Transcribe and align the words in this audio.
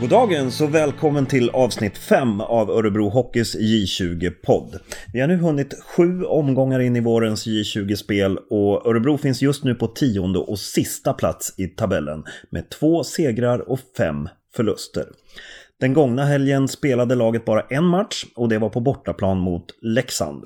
Goddagens 0.00 0.60
och 0.60 0.74
välkommen 0.74 1.26
till 1.26 1.50
avsnitt 1.50 1.98
5 1.98 2.40
av 2.40 2.70
Örebro 2.70 3.08
Hockeys 3.08 3.56
J20-podd. 3.56 4.80
Vi 5.12 5.20
har 5.20 5.28
nu 5.28 5.36
hunnit 5.36 5.74
sju 5.82 6.24
omgångar 6.24 6.80
in 6.80 6.96
i 6.96 7.00
vårens 7.00 7.46
J20-spel 7.46 8.38
och 8.50 8.86
Örebro 8.86 9.18
finns 9.18 9.42
just 9.42 9.64
nu 9.64 9.74
på 9.74 9.86
tionde 9.86 10.38
och 10.38 10.58
sista 10.58 11.12
plats 11.12 11.54
i 11.58 11.66
tabellen 11.66 12.24
med 12.50 12.70
två 12.70 13.04
segrar 13.04 13.70
och 13.70 13.80
fem 13.96 14.28
förluster. 14.56 15.06
Den 15.80 15.92
gångna 15.92 16.24
helgen 16.24 16.68
spelade 16.68 17.14
laget 17.14 17.44
bara 17.44 17.60
en 17.60 17.84
match 17.84 18.24
och 18.36 18.48
det 18.48 18.58
var 18.58 18.68
på 18.68 18.80
bortaplan 18.80 19.38
mot 19.38 19.64
Leksand. 19.82 20.44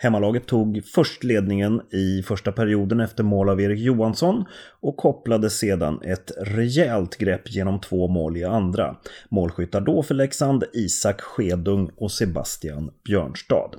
Hemmalaget 0.00 0.46
tog 0.46 0.84
först 0.84 1.24
ledningen 1.24 1.80
i 1.90 2.22
första 2.22 2.52
perioden 2.52 3.00
efter 3.00 3.22
mål 3.22 3.48
av 3.48 3.60
Erik 3.60 3.78
Johansson 3.78 4.44
och 4.80 4.96
kopplade 4.96 5.50
sedan 5.50 6.00
ett 6.02 6.32
rejält 6.36 7.16
grepp 7.16 7.50
genom 7.50 7.80
två 7.80 8.08
mål 8.08 8.36
i 8.36 8.44
andra. 8.44 8.96
Målskyttar 9.28 9.80
då 9.80 10.02
för 10.02 10.14
Leksand 10.14 10.64
Isak 10.72 11.20
Skedung 11.20 11.90
och 11.96 12.12
Sebastian 12.12 12.90
Björnstad. 13.04 13.70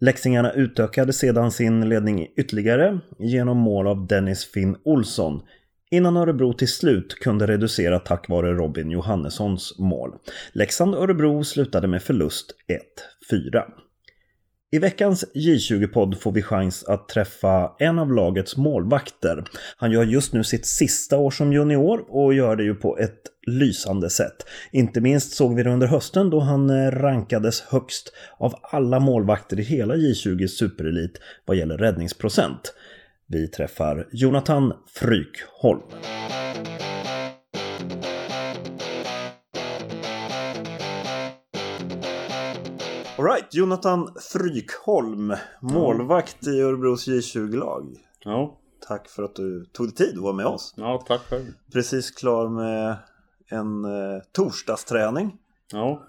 Leksingarna 0.00 0.52
utökade 0.52 1.12
sedan 1.12 1.50
sin 1.50 1.88
ledning 1.88 2.26
ytterligare 2.36 2.98
genom 3.18 3.56
mål 3.58 3.86
av 3.86 4.06
Dennis 4.06 4.44
Finn 4.44 4.76
Olsson 4.84 5.42
innan 5.90 6.16
Örebro 6.16 6.52
till 6.52 6.68
slut 6.68 7.14
kunde 7.14 7.46
reducera 7.46 7.98
tack 7.98 8.28
vare 8.28 8.52
Robin 8.52 8.90
Johannessons 8.90 9.78
mål. 9.78 10.10
Leksand-Örebro 10.52 11.44
slutade 11.44 11.88
med 11.88 12.02
förlust 12.02 12.54
1-4. 13.30 13.62
I 14.70 14.78
veckans 14.78 15.24
J20-podd 15.34 16.20
får 16.20 16.32
vi 16.32 16.42
chans 16.42 16.84
att 16.84 17.08
träffa 17.08 17.72
en 17.78 17.98
av 17.98 18.12
lagets 18.12 18.56
målvakter. 18.56 19.44
Han 19.76 19.90
gör 19.90 20.04
just 20.04 20.32
nu 20.32 20.44
sitt 20.44 20.66
sista 20.66 21.18
år 21.18 21.30
som 21.30 21.52
junior 21.52 22.04
och 22.08 22.34
gör 22.34 22.56
det 22.56 22.64
ju 22.64 22.74
på 22.74 22.98
ett 22.98 23.20
lysande 23.46 24.10
sätt. 24.10 24.36
Inte 24.72 25.00
minst 25.00 25.32
såg 25.32 25.56
vi 25.56 25.62
det 25.62 25.70
under 25.70 25.86
hösten 25.86 26.30
då 26.30 26.40
han 26.40 26.70
eh, 26.70 26.90
rankades 26.90 27.60
högst 27.60 28.12
av 28.38 28.54
alla 28.62 29.00
målvakter 29.00 29.60
i 29.60 29.62
hela 29.62 29.94
J20 29.94 30.46
superelit 30.46 31.20
vad 31.44 31.56
gäller 31.56 31.78
räddningsprocent. 31.78 32.74
Vi 33.26 33.48
träffar 33.48 34.08
Jonathan 34.12 34.72
Frykholm. 34.94 35.82
Alright, 43.18 43.54
Jonathan 43.54 44.08
Frykholm, 44.32 45.32
målvakt 45.60 46.46
i 46.46 46.60
Örebros 46.60 47.08
J20-lag. 47.08 47.96
Ja. 48.24 48.58
Tack 48.88 49.08
för 49.08 49.22
att 49.22 49.34
du 49.34 49.64
tog 49.64 49.86
dig 49.86 49.94
tid 49.94 50.16
att 50.16 50.22
vara 50.22 50.32
med 50.32 50.46
oss. 50.46 50.74
Ja, 50.76 51.04
tack 51.08 51.20
själv. 51.20 51.44
Precis 51.72 52.10
klar 52.10 52.48
med 52.48 52.96
en 53.50 53.84
eh, 53.84 54.22
torsdagsträning. 54.32 55.36
Ja. 55.72 56.02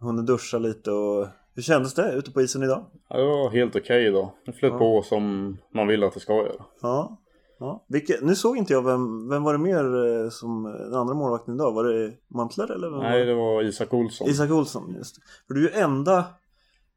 Hunnit 0.00 0.26
duscha 0.26 0.58
lite 0.58 0.90
och 0.90 1.26
hur 1.54 1.62
kändes 1.62 1.94
det 1.94 2.12
ute 2.12 2.30
på 2.32 2.42
isen 2.42 2.62
idag? 2.62 2.84
ja 3.08 3.16
det 3.16 3.24
var 3.24 3.50
helt 3.50 3.76
okej 3.76 4.06
idag. 4.06 4.30
Det 4.46 4.52
flöt 4.52 4.72
Ja. 4.72 4.78
på 4.78 5.02
som 5.02 5.56
man 5.74 5.86
vill 5.86 6.04
att 6.04 6.14
det 6.14 6.20
ska 6.20 6.32
göra. 6.32 6.64
Ja. 6.82 7.18
ja. 7.58 7.84
Vilke, 7.88 8.18
nu 8.22 8.34
såg 8.34 8.56
inte 8.56 8.72
jag 8.72 8.82
vem, 8.84 9.28
vem 9.28 9.42
var 9.42 9.52
det 9.52 9.58
mer 9.58 9.84
eh, 10.24 10.30
som 10.30 10.62
den 10.64 10.94
andra 10.94 11.14
målvakten 11.14 11.54
idag? 11.54 11.72
Var 11.72 11.84
det 11.84 12.12
Mantler 12.28 12.70
eller? 12.72 12.90
Vem 12.90 12.98
Nej, 13.00 13.20
var 13.20 13.26
det 13.26 13.34
var 13.34 13.62
Isak 13.62 13.94
Olsson. 13.94 14.28
Isak 14.28 14.50
Olsson, 14.50 14.94
just 14.94 15.16
det. 15.16 15.22
För 15.46 15.54
du 15.54 15.68
är 15.68 15.72
ju 15.76 15.80
enda 15.82 16.24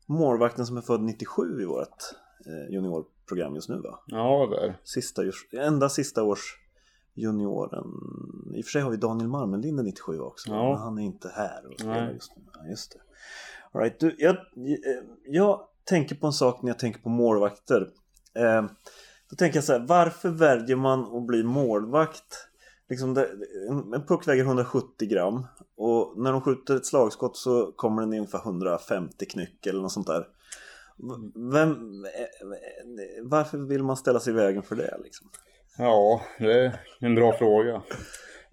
målvakten 0.05 0.65
som 0.65 0.77
är 0.77 0.81
född 0.81 1.01
97 1.01 1.61
i 1.61 1.65
vårt 1.65 2.03
eh, 2.45 2.73
juniorprogram 2.73 3.55
just 3.55 3.69
nu 3.69 3.77
va? 3.81 3.99
Ja, 4.05 4.47
där. 4.51 4.79
Sista, 4.83 5.21
enda 5.51 5.89
sista 5.89 6.23
års 6.23 6.57
junioren. 7.13 7.87
I 8.55 8.61
och 8.61 8.65
för 8.65 8.71
sig 8.71 8.81
har 8.81 8.91
vi 8.91 8.97
Daniel 8.97 9.29
Marmelind 9.29 9.85
97 9.85 10.19
också. 10.19 10.49
Ja. 10.49 10.69
Men 10.69 10.81
han 10.81 10.97
är 10.97 11.03
inte 11.03 11.29
här 11.29 11.67
och 11.67 11.79
spelar 11.79 12.11
just 12.11 12.35
nu. 12.35 12.43
Ja, 12.53 12.69
just 12.69 12.91
det. 12.91 12.99
All 13.71 13.81
right, 13.81 13.99
du, 13.99 14.15
jag, 14.17 14.35
eh, 14.35 15.03
jag 15.25 15.67
tänker 15.83 16.15
på 16.15 16.27
en 16.27 16.33
sak 16.33 16.61
när 16.61 16.69
jag 16.69 16.79
tänker 16.79 16.99
på 17.01 17.09
målvakter. 17.09 17.89
Eh, 18.35 18.65
då 19.29 19.35
tänker 19.35 19.57
jag 19.57 19.63
så 19.63 19.73
här, 19.73 19.85
varför 19.87 20.29
väljer 20.29 20.75
man 20.75 21.17
att 21.17 21.25
bli 21.25 21.43
målvakt? 21.43 22.47
Liksom 22.89 23.13
det, 23.13 23.29
en, 23.95 24.05
puck 24.07 24.27
väger 24.27 24.43
170 24.43 25.07
gram 25.07 25.47
och 25.77 26.13
när 26.17 26.31
de 26.31 26.41
skjuter 26.41 26.75
ett 26.75 26.85
slagskott 26.85 27.37
så 27.37 27.71
kommer 27.75 28.01
den 28.01 28.13
i 28.13 28.17
ungefär 28.17 28.39
150 28.39 29.25
knyck 29.25 29.65
eller 29.65 29.81
något 29.81 29.91
sånt 29.91 30.07
där. 30.07 30.27
Vem, 31.53 32.05
varför 33.23 33.57
vill 33.57 33.83
man 33.83 33.97
ställa 33.97 34.19
sig 34.19 34.33
i 34.33 34.35
vägen 34.35 34.63
för 34.63 34.75
det 34.75 34.97
liksom? 35.03 35.29
Ja, 35.77 36.21
det 36.39 36.65
är 36.65 36.79
en 36.99 37.15
bra 37.15 37.33
fråga. 37.33 37.81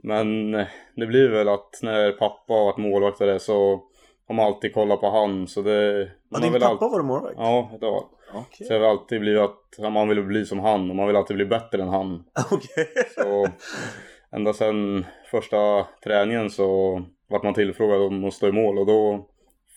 Men 0.02 0.54
eh, 0.54 0.66
det 0.96 1.06
blir 1.06 1.28
väl 1.28 1.48
att 1.48 1.78
när 1.82 2.12
pappa 2.12 2.52
har 2.52 2.64
varit 2.64 2.78
målvakt 2.78 3.18
det 3.18 3.40
så 3.40 3.82
har 4.26 4.34
man 4.34 4.46
alltid 4.46 4.74
kollat 4.74 5.00
på 5.00 5.10
han 5.10 5.48
så 5.48 5.62
det... 5.62 6.10
Ja, 6.28 6.38
din 6.38 6.52
pappa 6.52 6.66
allt- 6.66 6.80
var 6.80 7.02
målvakt? 7.02 7.34
Ja, 7.38 7.70
det 7.80 7.86
var 7.86 8.04
Okej. 8.34 8.66
Så 8.66 8.72
det 8.72 8.78
har 8.78 8.90
alltid 8.90 9.20
blivit 9.20 9.40
att 9.40 9.92
man 9.92 10.08
vill 10.08 10.22
bli 10.22 10.46
som 10.46 10.58
han 10.58 10.90
och 10.90 10.96
man 10.96 11.06
vill 11.06 11.16
alltid 11.16 11.36
bli 11.36 11.46
bättre 11.46 11.82
än 11.82 11.88
han. 11.88 12.24
Okej. 12.50 12.88
Så 13.14 13.48
ända 14.32 14.52
sedan 14.52 15.04
första 15.30 15.86
träningen 16.04 16.50
så 16.50 17.02
vart 17.28 17.42
man 17.42 17.54
tillfrågad 17.54 18.00
om 18.02 18.24
att 18.24 18.34
stå 18.34 18.48
i 18.48 18.52
mål 18.52 18.78
och 18.78 18.86
då 18.86 19.28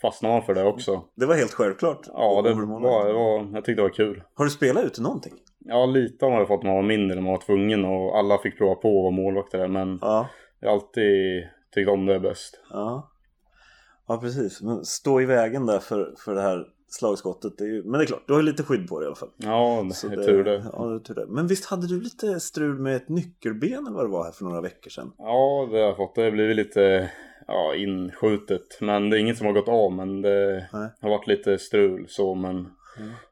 fastnade 0.01 0.35
man 0.35 0.43
för 0.43 0.53
det 0.53 0.63
också. 0.63 1.01
Det 1.15 1.25
var 1.25 1.35
helt 1.35 1.51
självklart. 1.51 1.99
Ja, 2.07 2.41
det 2.41 2.53
var, 2.53 3.05
det 3.07 3.13
var, 3.13 3.53
jag 3.53 3.65
tyckte 3.65 3.81
det 3.81 3.87
var 3.87 3.89
kul. 3.95 4.23
Har 4.33 4.45
du 4.45 4.51
spelat 4.51 4.83
ute 4.85 5.01
någonting? 5.01 5.33
Ja, 5.59 5.85
lite 5.85 6.25
har 6.25 6.31
man 6.31 6.47
fått 6.47 6.63
när 6.63 6.69
man 6.69 6.75
var 6.75 6.83
mindre, 6.87 7.15
när 7.15 7.21
man 7.21 7.31
var 7.31 7.41
tvungen 7.41 7.85
och 7.85 8.17
alla 8.17 8.37
fick 8.37 8.57
prova 8.57 8.75
på 8.75 8.87
att 8.87 9.03
vara 9.03 9.11
målvaktare. 9.11 9.67
Men 9.67 9.99
Ja. 10.01 10.27
jag 10.59 10.69
har 10.69 10.73
alltid 10.75 11.43
tyckt 11.75 11.89
om 11.89 12.05
det 12.05 12.19
bäst. 12.19 12.59
Ja, 12.69 13.09
ja 14.07 14.17
precis. 14.17 14.61
Men 14.61 14.85
stå 14.85 15.21
i 15.21 15.25
vägen 15.25 15.65
där 15.65 15.79
för, 15.79 16.13
för 16.25 16.35
det 16.35 16.41
här 16.41 16.65
slagskottet. 16.95 17.61
Är 17.61 17.65
ju, 17.65 17.83
men 17.83 17.91
det 17.91 18.03
är 18.03 18.05
klart, 18.05 18.23
du 18.27 18.33
har 18.33 18.39
ju 18.39 18.45
lite 18.45 18.63
skydd 18.63 18.87
på 18.87 18.99
dig 18.99 19.05
i 19.05 19.07
alla 19.07 19.15
fall. 19.15 19.29
Ja, 19.37 19.85
det 20.09 20.25
tur 20.25 20.43
det. 20.43 20.65
Ja, 20.73 20.85
det 20.85 20.95
är 20.95 20.99
tur 20.99 21.15
det. 21.15 21.25
Men 21.27 21.47
visst 21.47 21.65
hade 21.65 21.87
du 21.87 22.01
lite 22.01 22.39
strul 22.39 22.79
med 22.79 22.95
ett 22.95 23.09
nyckelben 23.09 23.87
eller 23.87 23.95
vad 23.95 24.05
det 24.05 24.11
var 24.11 24.23
här 24.23 24.31
för 24.31 24.45
några 24.45 24.61
veckor 24.61 24.89
sedan? 24.89 25.11
Ja, 25.17 25.67
det 25.71 25.77
har 25.77 25.85
jag 25.85 25.97
fått. 25.97 26.15
Det 26.15 26.23
har 26.23 26.31
blivit 26.31 26.55
lite 26.55 27.11
ja, 27.47 27.75
inskjutet. 27.75 28.81
Men 28.81 29.09
det 29.09 29.17
är 29.17 29.19
inget 29.19 29.37
som 29.37 29.47
har 29.47 29.53
gått 29.53 29.67
av. 29.67 29.91
Men 29.91 30.21
det 30.21 30.67
Nej. 30.73 30.89
har 31.01 31.09
varit 31.09 31.27
lite 31.27 31.57
strul 31.57 32.05
så. 32.09 32.35
Men 32.35 32.67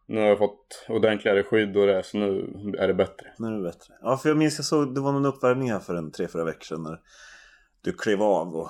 nu 0.06 0.20
har 0.20 0.28
jag 0.28 0.38
fått 0.38 0.86
ordentligare 0.90 1.44
skydd 1.44 1.78
och 1.78 1.88
det. 1.88 2.04
Så 2.04 2.18
nu 2.18 2.74
är 2.78 2.88
det 2.88 2.94
bättre. 2.94 3.28
Nu 3.38 3.48
är 3.48 3.52
det 3.52 3.64
bättre. 3.64 3.94
Ja, 4.02 4.18
för 4.18 4.30
jag 4.30 4.38
minns 4.38 4.58
jag 4.58 4.66
såg 4.66 4.96
det 4.96 5.02
var 5.02 5.12
någon 5.12 5.26
uppvärmning 5.26 5.72
här 5.72 5.80
för 5.80 5.96
en 5.96 6.12
tre, 6.12 6.28
fyra 6.28 6.44
veckor 6.44 6.64
sedan 6.64 6.84
när 6.84 7.00
du 7.84 7.94
klev 7.94 8.22
av 8.22 8.56
och 8.56 8.70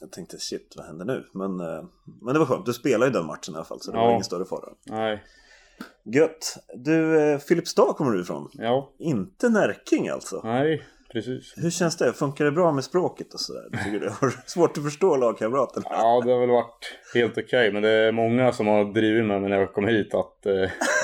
jag 0.00 0.12
tänkte 0.12 0.38
shit, 0.38 0.74
vad 0.76 0.86
händer 0.86 1.04
nu? 1.04 1.24
Men, 1.32 1.60
eh, 1.60 1.84
men 2.22 2.32
det 2.32 2.38
var 2.38 2.46
skönt, 2.46 2.66
du 2.66 2.72
spelade 2.72 3.06
ju 3.06 3.12
den 3.12 3.26
matchen 3.26 3.54
i 3.54 3.56
alla 3.56 3.64
fall 3.64 3.80
så 3.80 3.90
det 3.90 3.96
var 3.96 4.04
Ja. 4.04 4.10
ingen 4.10 4.24
större 4.24 4.44
fara. 4.44 4.68
Nej, 4.86 5.22
Gött! 6.04 6.56
Du, 6.74 7.20
eh, 7.20 7.38
Filipstad 7.38 7.92
kommer 7.96 8.12
du 8.12 8.20
ifrån. 8.20 8.48
ja, 8.52 8.90
Inte 8.98 9.48
Närking 9.48 10.08
alltså. 10.08 10.40
nej, 10.44 10.82
precis. 11.12 11.54
Hur 11.56 11.70
känns 11.70 11.96
det? 11.96 12.12
Funkar 12.12 12.44
det 12.44 12.52
bra 12.52 12.72
med 12.72 12.84
språket 12.84 13.34
och 13.34 13.40
sådär? 13.40 13.68
Tycker 13.84 14.00
du? 14.00 14.08
Har 14.08 14.34
svårt 14.46 14.78
att 14.78 14.84
förstå 14.84 15.16
lagkamraterna? 15.16 15.86
Ja, 15.90 16.22
det 16.24 16.32
har 16.32 16.40
väl 16.40 16.50
varit 16.50 16.94
helt 17.14 17.38
okej. 17.38 17.72
men 17.72 17.82
det 17.82 17.90
är 17.90 18.12
många 18.12 18.52
som 18.52 18.66
har 18.66 18.84
drivit 18.84 19.24
med 19.26 19.40
mig 19.40 19.50
när 19.50 19.58
jag 19.58 19.72
kom 19.74 19.86
hit 19.86 20.14
att 20.14 20.46
eh, 20.46 20.52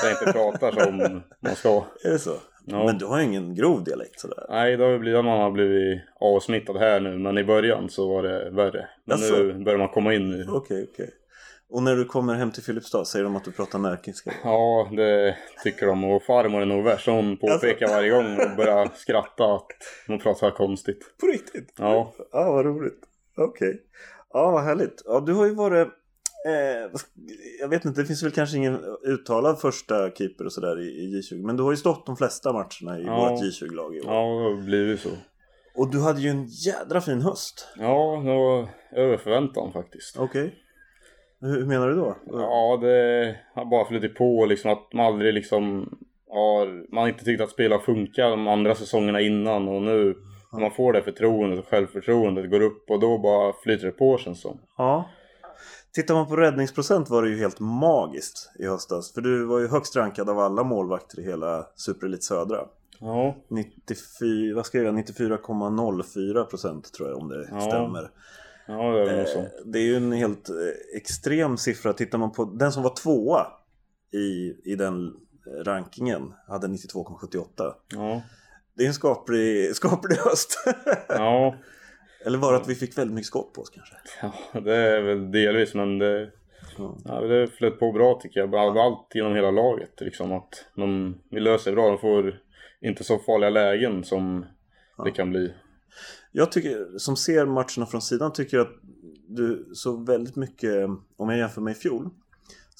jag 0.03 0.11
inte 0.21 0.33
pratar 0.33 0.71
som 0.71 0.97
man 1.39 1.55
ska. 1.55 1.69
Är 2.03 2.09
det 2.11 2.19
så? 2.19 2.33
Ja. 2.65 2.85
Men 2.85 2.97
du 2.97 3.05
har 3.05 3.19
ju 3.19 3.25
ingen 3.25 3.55
grov 3.55 3.83
dialekt 3.83 4.19
sådär. 4.19 4.45
Nej, 4.49 4.77
det 4.77 4.83
har 4.83 4.99
blivit 4.99 5.25
man 5.25 5.39
har 5.39 5.51
blivit 5.51 6.01
avsmittad 6.19 6.77
här 6.77 6.99
nu. 6.99 7.17
Men 7.17 7.37
i 7.37 7.43
början 7.43 7.89
så 7.89 8.07
var 8.07 8.23
det 8.23 8.49
värre. 8.49 8.89
Men 9.05 9.19
Jaså? 9.19 9.35
nu 9.35 9.63
börjar 9.63 9.79
man 9.79 9.89
komma 9.89 10.13
in 10.13 10.33
i 10.33 10.45
Okej, 10.49 10.87
okej. 10.93 11.09
Och 11.69 11.83
när 11.83 11.95
du 11.95 12.05
kommer 12.05 12.33
hem 12.33 12.51
till 12.51 12.63
Filipstad, 12.63 13.05
säger 13.05 13.23
de 13.23 13.35
att 13.35 13.43
du 13.43 13.51
pratar 13.51 13.79
närkingska? 13.79 14.33
Ja, 14.43 14.89
det 14.91 15.35
tycker 15.63 15.85
de. 15.85 16.03
Och 16.03 16.23
farmor 16.23 16.61
är 16.61 16.65
nog 16.65 16.83
värst. 16.83 17.07
Hon 17.07 17.37
påpekar 17.37 17.87
varje 17.87 18.09
gång 18.09 18.37
och 18.39 18.57
börjar 18.57 18.89
skratta 18.95 19.55
att 19.55 19.67
man 20.07 20.19
pratar 20.19 20.51
konstigt. 20.51 21.17
På 21.21 21.27
riktigt? 21.27 21.73
Ja. 21.77 22.13
Ja, 22.31 22.51
vad 22.51 22.65
roligt. 22.65 22.99
Okej. 23.37 23.81
Ja, 24.33 24.51
vad 24.51 24.63
härligt. 24.63 25.01
Ja, 25.05 25.19
du 25.19 25.33
har 25.33 25.45
ju 25.45 25.55
varit... 25.55 25.87
Eh, 26.47 26.99
jag 27.61 27.67
vet 27.67 27.85
inte, 27.85 28.01
det 28.01 28.05
finns 28.07 28.23
väl 28.23 28.31
kanske 28.31 28.57
ingen 28.57 28.79
uttalad 29.03 29.59
första 29.59 30.11
keeper 30.11 30.45
och 30.45 30.53
sådär 30.53 30.79
i, 30.79 30.83
i 30.83 31.21
J20. 31.21 31.45
Men 31.45 31.57
du 31.57 31.63
har 31.63 31.71
ju 31.71 31.77
stått 31.77 32.05
de 32.05 32.17
flesta 32.17 32.53
matcherna 32.53 32.99
i 32.99 33.03
Ja. 33.05 33.29
vårt 33.29 33.41
J20-lag 33.43 33.95
i 33.95 33.99
år. 33.99 34.05
Ja, 34.07 34.21
det 34.21 34.43
har 34.55 34.65
blivit 34.65 34.99
så. 34.99 35.09
Och 35.75 35.91
du 35.91 36.01
hade 36.01 36.21
ju 36.21 36.29
en 36.29 36.45
jädra 36.47 37.01
fin 37.01 37.21
höst. 37.21 37.67
Ja, 37.77 38.21
det 38.25 38.33
var 38.33 38.67
över 39.01 39.17
förväntan 39.17 39.73
faktiskt. 39.73 40.19
Okej. 40.19 40.55
Hur, 41.41 41.55
hur 41.59 41.65
menar 41.65 41.87
du 41.89 41.95
då? 41.95 42.17
Ja, 42.25 42.77
det 42.81 43.35
har 43.55 43.65
bara 43.65 43.85
flutit 43.85 44.15
på 44.15 44.45
liksom 44.45 44.71
att 44.71 44.93
man 44.93 45.05
aldrig 45.05 45.33
liksom 45.33 45.89
har, 46.29 46.93
man 46.93 47.01
har 47.01 47.09
inte 47.09 47.25
tyckt 47.25 47.41
att 47.41 47.49
spela 47.49 47.79
funkar 47.79 48.29
de 48.29 48.47
andra 48.47 48.75
säsongerna 48.75 49.21
innan 49.21 49.67
och 49.67 49.81
nu 49.81 50.15
när 50.53 50.59
man 50.59 50.71
får 50.71 50.93
det 50.93 51.01
förtroendet 51.01 51.59
och 51.59 51.67
självförtroendet 51.67 52.49
går 52.51 52.61
upp 52.61 52.89
och 52.89 52.99
då 52.99 53.17
bara 53.17 53.53
flyter 53.63 53.85
det 53.85 53.91
på 53.91 54.17
känns 54.17 54.41
som. 54.41 54.59
Ja. 54.77 55.09
Tittar 55.93 56.13
man 56.13 56.27
på 56.27 56.35
räddningsprocent 56.35 57.09
var 57.09 57.23
det 57.23 57.29
ju 57.29 57.37
helt 57.37 57.59
magiskt 57.59 58.51
i 58.59 58.65
höstas. 58.67 59.13
För 59.13 59.21
du 59.21 59.45
var 59.45 59.59
ju 59.59 59.67
högst 59.67 59.95
rankad 59.95 60.29
av 60.29 60.39
alla 60.39 60.63
målvakter 60.63 61.19
i 61.19 61.23
hela 61.23 61.67
Superelit 61.75 62.23
Södra. 62.23 62.57
Ja, 62.99 63.35
94, 63.49 64.55
vad 64.55 64.65
skrev 64.65 64.83
jag? 64.83 64.95
94,04 64.95 66.43
procent 66.43 66.93
tror 66.93 67.09
jag 67.09 67.17
om 67.17 67.27
det 67.29 67.47
Ja. 67.51 67.61
stämmer. 67.61 68.11
Ja, 68.67 68.91
det 68.91 69.11
är. 69.11 69.37
Eh, 69.37 69.43
Det 69.65 69.79
är 69.79 69.83
ju 69.83 69.95
en 69.95 70.11
helt 70.11 70.49
eh, 70.49 70.55
extrem 70.97 71.57
siffra. 71.57 71.93
Tittar 71.93 72.17
man 72.17 72.31
på 72.31 72.45
den 72.45 72.71
som 72.71 72.83
var 72.83 72.95
tvåa 72.95 73.47
i, 74.13 74.53
i 74.71 74.75
den 74.75 75.13
rankingen 75.65 76.33
hade 76.47 76.67
92,78. 76.67 77.45
Ja. 77.87 78.21
Det 78.77 78.83
är 78.83 78.87
en 78.87 78.93
skaplig, 78.93 79.75
skaplig 79.75 80.15
höst. 80.15 80.63
Ja. 81.09 81.55
Eller 82.25 82.37
var 82.37 82.51
det 82.53 82.57
att 82.59 82.69
vi 82.69 82.75
fick 82.75 82.97
väldigt 82.97 83.13
mycket 83.15 83.27
skott 83.27 83.53
på 83.53 83.61
oss 83.61 83.69
kanske? 83.69 83.95
ja, 84.53 84.59
det 84.59 84.75
är 84.75 85.01
väl 85.01 85.31
delvis 85.31 85.73
men 85.73 85.99
det, 85.99 86.31
Ja. 86.77 86.97
ja, 87.05 87.21
det 87.21 87.47
flöt 87.47 87.79
på 87.79 87.91
bra 87.91 88.19
tycker 88.23 88.39
jag. 88.39 88.55
Allt 88.55 89.07
genom 89.15 89.35
hela 89.35 89.51
laget 89.51 90.01
liksom. 90.01 90.31
Att 90.31 90.65
de, 90.75 91.15
vi 91.29 91.39
löser 91.39 91.71
bra. 91.71 91.87
De 91.89 91.97
får 91.97 92.39
inte 92.81 93.03
så 93.03 93.19
farliga 93.19 93.49
lägen 93.49 94.03
som 94.03 94.45
det 95.05 95.11
kan 95.11 95.29
bli. 95.29 95.53
Jag 96.31 96.51
tycker, 96.51 96.97
som 96.97 97.15
ser 97.17 97.45
matcherna 97.45 97.85
från 97.85 98.01
sidan, 98.01 98.33
tycker 98.33 98.57
jag 98.57 98.67
att 98.67 98.73
du 99.27 99.69
så 99.73 99.97
väldigt 99.97 100.35
mycket, 100.35 100.89
om 101.17 101.29
jag 101.29 101.37
jämför 101.37 101.61
med 101.61 101.71
i 101.71 101.75
fjol. 101.75 102.09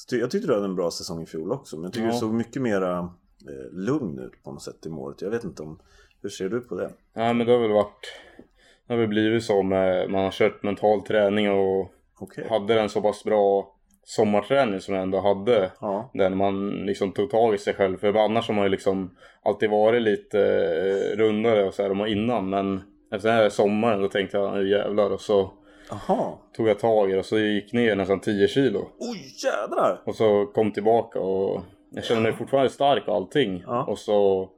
Ty, 0.09 0.17
jag 0.17 0.31
tyckte 0.31 0.47
du 0.47 0.53
hade 0.53 0.65
en 0.65 0.75
bra 0.75 0.91
säsong 0.91 1.23
i 1.23 1.25
fjol 1.25 1.51
också, 1.51 1.75
men 1.77 1.83
jag 1.83 1.93
tycker 1.93 2.05
Ja. 2.07 2.11
du 2.13 2.19
såg 2.19 2.33
mycket 2.33 2.61
mera 2.61 2.97
eh, 2.99 3.71
lugn 3.73 4.19
ut 4.19 4.43
på 4.43 4.51
något 4.51 4.63
sätt 4.63 4.85
i 4.85 4.89
målet. 4.89 5.21
Jag 5.21 5.29
vet 5.29 5.43
inte 5.43 5.63
om, 5.63 5.79
hur 6.21 6.29
ser 6.29 6.49
du 6.49 6.61
på 6.61 6.75
det? 6.75 6.91
Ja 7.13 7.33
men 7.33 7.47
det 7.47 7.53
har 7.53 7.59
väl 7.59 7.71
varit 7.71 8.13
Det 8.37 8.50
har 8.91 8.97
väl 8.97 9.07
blivit 9.07 9.43
så 9.43 9.63
med 9.63 10.09
Man 10.09 10.23
har 10.23 10.31
kört 10.31 10.63
mental 10.63 11.01
träning 11.01 11.51
och 11.51 11.91
Okej. 12.19 12.47
Hade 12.49 12.73
den 12.73 12.89
så 12.89 13.01
pass 13.01 13.23
bra 13.23 13.73
Sommarträning 14.03 14.79
som 14.79 14.93
jag 14.93 15.03
ändå 15.03 15.19
hade 15.19 15.71
Ja. 15.81 16.11
Där 16.13 16.29
man 16.29 16.69
liksom 16.69 17.11
tog 17.11 17.29
tag 17.29 17.53
i 17.53 17.57
sig 17.57 17.73
själv 17.73 17.97
För 17.97 18.13
annars 18.13 18.47
har 18.47 18.55
man 18.55 18.63
ju 18.63 18.69
liksom 18.69 19.15
Alltid 19.43 19.69
varit 19.69 20.01
lite 20.01 20.39
eh, 20.41 21.17
rundare 21.17 21.63
och 21.63 21.73
så 21.73 21.83
här 21.83 21.91
om 21.91 22.05
innan 22.05 22.49
Men 22.49 22.81
Efter 23.13 23.29
den 23.29 23.37
här 23.37 23.49
sommaren 23.49 24.01
då 24.01 24.07
tänkte 24.07 24.37
jag 24.37 24.53
nu 24.53 24.69
jävlar 24.69 25.09
och 25.09 25.21
så 25.21 25.51
Aha. 25.91 26.39
Tog 26.57 26.67
jag 26.67 26.79
tag 26.79 27.09
i 27.09 27.13
det 27.13 27.19
och 27.19 27.25
så 27.25 27.39
gick 27.39 27.73
ner 27.73 27.95
nästan 27.95 28.19
10 28.19 28.47
kilo 28.47 28.87
Oj 28.99 29.33
jädrar! 29.43 30.01
Och 30.05 30.15
så 30.15 30.45
kom 30.45 30.71
tillbaka 30.71 31.19
och 31.19 31.61
Jag 31.91 32.03
känner 32.03 32.21
mig 32.21 32.33
fortfarande 32.33 32.69
stark 32.69 33.07
och 33.07 33.15
allting 33.15 33.63
Ja. 33.67 33.83
Och 33.83 33.97
så 33.99 34.49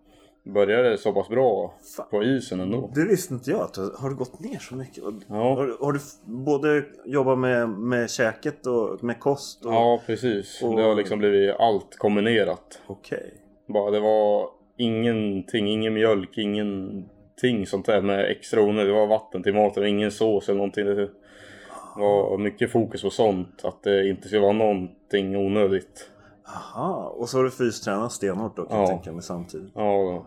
Började 0.45 0.97
så 0.97 1.13
pass 1.13 1.29
bra 1.29 1.73
Fan. 1.97 2.05
på 2.11 2.23
isen 2.23 2.59
ändå 2.59 2.91
Det 2.95 3.05
visste 3.05 3.33
inte 3.33 3.51
jag. 3.51 3.61
Att 3.61 3.77
har 3.99 4.09
du 4.09 4.15
gått 4.15 4.39
ner 4.39 4.59
så 4.59 4.75
mycket? 4.75 5.03
Ja. 5.27 5.35
Har, 5.55 5.67
du- 5.67 5.77
har 5.79 5.93
du 5.93 5.99
både 6.25 6.83
jobbat 7.05 7.39
med, 7.39 7.69
med 7.69 8.09
käket 8.11 8.67
och 8.67 9.03
med 9.03 9.19
kost? 9.19 9.65
Och... 9.65 9.73
Ja 9.73 10.01
precis, 10.05 10.63
och- 10.63 10.75
det 10.77 10.83
har 10.83 10.95
liksom 10.95 11.19
blivit 11.19 11.55
allt 11.59 11.97
kombinerat. 11.97 12.81
Okej. 12.87 13.33
Bara 13.67 13.91
det 13.91 13.99
var 13.99 14.49
ingenting, 14.77 15.67
ingen 15.67 15.93
mjölk, 15.93 16.37
ingenting 16.37 17.65
sånt 17.67 17.85
där 17.85 18.01
med 18.01 18.31
extra 18.31 18.61
onödigt. 18.61 18.87
Det 18.89 18.99
var 18.99 19.07
vatten 19.07 19.43
till 19.43 19.53
maten 19.53 19.83
och 19.83 19.89
ingen 19.89 20.11
sås 20.11 20.49
eller 20.49 20.57
någonting. 20.57 20.85
Det 20.85 21.09
var 21.97 22.37
mycket 22.37 22.71
fokus 22.71 23.01
på 23.01 23.09
sånt. 23.09 23.61
Att 23.63 23.83
det 23.83 24.09
inte 24.09 24.27
skulle 24.27 24.41
vara 24.41 24.51
någonting 24.53 25.35
onödigt. 25.37 26.09
Aha. 26.47 27.15
Och 27.17 27.29
så 27.29 27.37
har 27.37 27.43
du 27.43 27.51
fystränat 27.51 28.11
stenhårt 28.11 28.55
då 28.55 28.65
kan 28.65 28.77
jag 28.77 28.83
Ja. 28.83 28.87
tänka 28.87 29.11
mig 29.11 29.23
samtidigt. 29.23 29.71
Ja, 29.75 30.25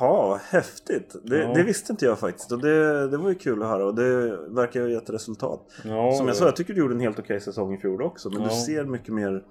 Ja, 0.00 0.40
häftigt. 0.50 1.16
Det, 1.24 1.38
Ja. 1.38 1.52
det 1.54 1.62
visste 1.62 1.92
inte 1.92 2.04
jag 2.04 2.18
faktiskt. 2.18 2.52
Och 2.52 2.58
det, 2.62 3.08
det 3.08 3.16
var 3.16 3.28
ju 3.28 3.34
kul 3.34 3.62
att 3.62 3.68
höra 3.68 3.86
och 3.86 3.94
det 3.94 4.36
verkar 4.48 4.80
ju 4.80 4.86
ha 4.86 4.92
gett 4.92 5.10
resultat. 5.10 5.60
ja, 5.84 6.12
Som 6.12 6.26
jag 6.26 6.36
sa, 6.36 6.44
jag 6.44 6.56
tycker 6.56 6.74
du 6.74 6.80
gjorde 6.80 6.94
en 6.94 7.00
helt 7.00 7.18
okej 7.18 7.40
säsong 7.40 7.74
i 7.74 7.78
fjol 7.78 8.02
också. 8.02 8.30
Men 8.30 8.38
du 8.38 8.44
Ja. 8.44 8.50
ser 8.50 8.84
mycket 8.84 9.14
mer... 9.14 9.42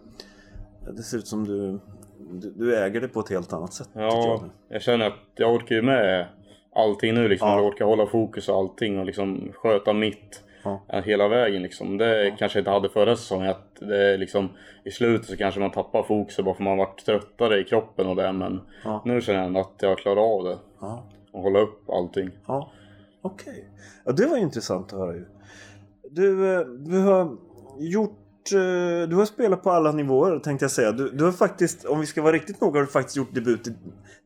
Det 0.95 1.03
ser 1.03 1.17
ut 1.17 1.27
som 1.27 1.43
du, 1.47 1.79
du, 2.31 2.51
du 2.55 2.75
äger 2.77 3.01
det 3.01 3.07
på 3.07 3.19
ett 3.19 3.29
helt 3.29 3.53
annat 3.53 3.73
sätt. 3.73 3.89
jag 3.93 4.03
Ja, 4.03 4.39
nu. 4.43 4.49
jag 4.69 4.81
känner 4.81 5.07
att 5.07 5.13
jag 5.35 5.53
orkar 5.55 5.75
ju 5.75 5.81
med 5.81 6.27
allting 6.75 7.13
nu 7.13 7.27
liksom. 7.27 7.47
Ja. 7.47 7.55
Jag 7.55 7.65
orkar 7.65 7.85
hålla 7.85 8.05
fokus 8.07 8.49
och 8.49 8.55
allting 8.55 8.99
och 8.99 9.05
liksom 9.05 9.51
sköta 9.53 9.93
mitt 9.93 10.43
Ja. 10.65 11.01
hela 11.05 11.27
vägen 11.27 11.61
liksom. 11.61 11.97
Det 11.97 12.35
kanske 12.39 12.57
jag 12.59 12.61
inte 12.61 12.71
hade 12.71 12.89
förra 12.89 13.15
säsongen. 13.15 13.49
Att 13.49 13.75
det 13.79 14.17
liksom 14.17 14.49
i 14.83 14.91
slutet 14.91 15.27
så 15.29 15.37
kanske 15.37 15.59
man 15.59 15.71
tappar 15.71 16.03
fokus 16.03 16.37
bara 16.39 16.55
för 16.55 16.63
man 16.63 16.77
varit 16.77 17.05
tröttare 17.05 17.59
i 17.59 17.63
kroppen 17.63 18.07
och 18.07 18.15
det. 18.15 18.31
Men 18.31 18.61
Ja. 18.83 19.01
nu 19.05 19.21
känner 19.21 19.39
jag 19.39 19.47
ändå 19.47 19.59
att 19.59 19.73
jag 19.79 19.97
klarar 19.97 20.21
av 20.37 20.43
det. 20.43 20.57
Ja. 20.81 21.03
Och 21.31 21.41
hålla 21.41 21.59
upp 21.59 21.89
allting. 21.89 22.29
Ja, 22.47 22.71
okej. 23.21 23.69
Ja, 24.05 24.11
det 24.11 24.25
var 24.25 24.37
ju 24.37 24.43
intressant 24.43 24.93
att 24.93 24.99
höra 24.99 25.13
ju. 25.13 25.25
Du, 26.11 26.53
eh, 26.55 26.59
du 26.67 26.99
har 26.99 27.37
gjort... 27.79 28.11
eh, 28.53 29.09
Du 29.09 29.15
har 29.15 29.25
spelat 29.25 29.63
på 29.63 29.71
alla 29.71 29.91
nivåer 29.91 30.39
tänkte 30.39 30.63
jag 30.63 30.71
säga. 30.71 30.91
Du, 30.91 31.09
du 31.09 31.23
har 31.23 31.31
faktiskt, 31.31 31.85
om 31.85 31.99
vi 31.99 32.05
ska 32.05 32.21
vara 32.21 32.33
riktigt 32.33 32.61
noga, 32.61 32.79
har 32.79 32.85
du 32.85 32.91
faktiskt 32.91 33.17
gjort 33.17 33.33
debut 33.35 33.67
i 33.67 33.73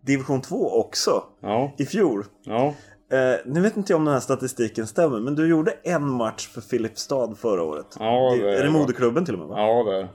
division 0.02 0.42
2 0.42 0.56
också. 0.80 1.24
Ja, 1.40 1.72
I 1.78 1.86
fjol. 1.86 2.26
ja, 2.44 2.74
Eh, 3.12 3.36
nu 3.46 3.62
vet 3.62 3.78
inte 3.78 3.94
jag 3.94 3.98
om 3.98 4.06
den 4.06 4.14
här 4.14 4.22
statistiken 4.22 4.88
stämmer, 4.88 5.20
men 5.20 5.36
du 5.36 5.48
gjorde 5.50 5.74
en 5.84 6.10
match 6.12 6.48
för 6.48 6.62
Filipstad 6.62 7.36
förra 7.38 7.64
året. 7.64 7.86
Ja, 8.00 8.36
det, 8.36 8.44
det 8.44 8.58
är 8.60 8.64
det 8.64 8.70
var- 8.72 8.80
moderklubben 8.80 9.26
till 9.26 9.34
och 9.34 9.40
med? 9.40 9.48
Va? 9.48 9.56
ja 9.60 9.84
det. 9.92 10.08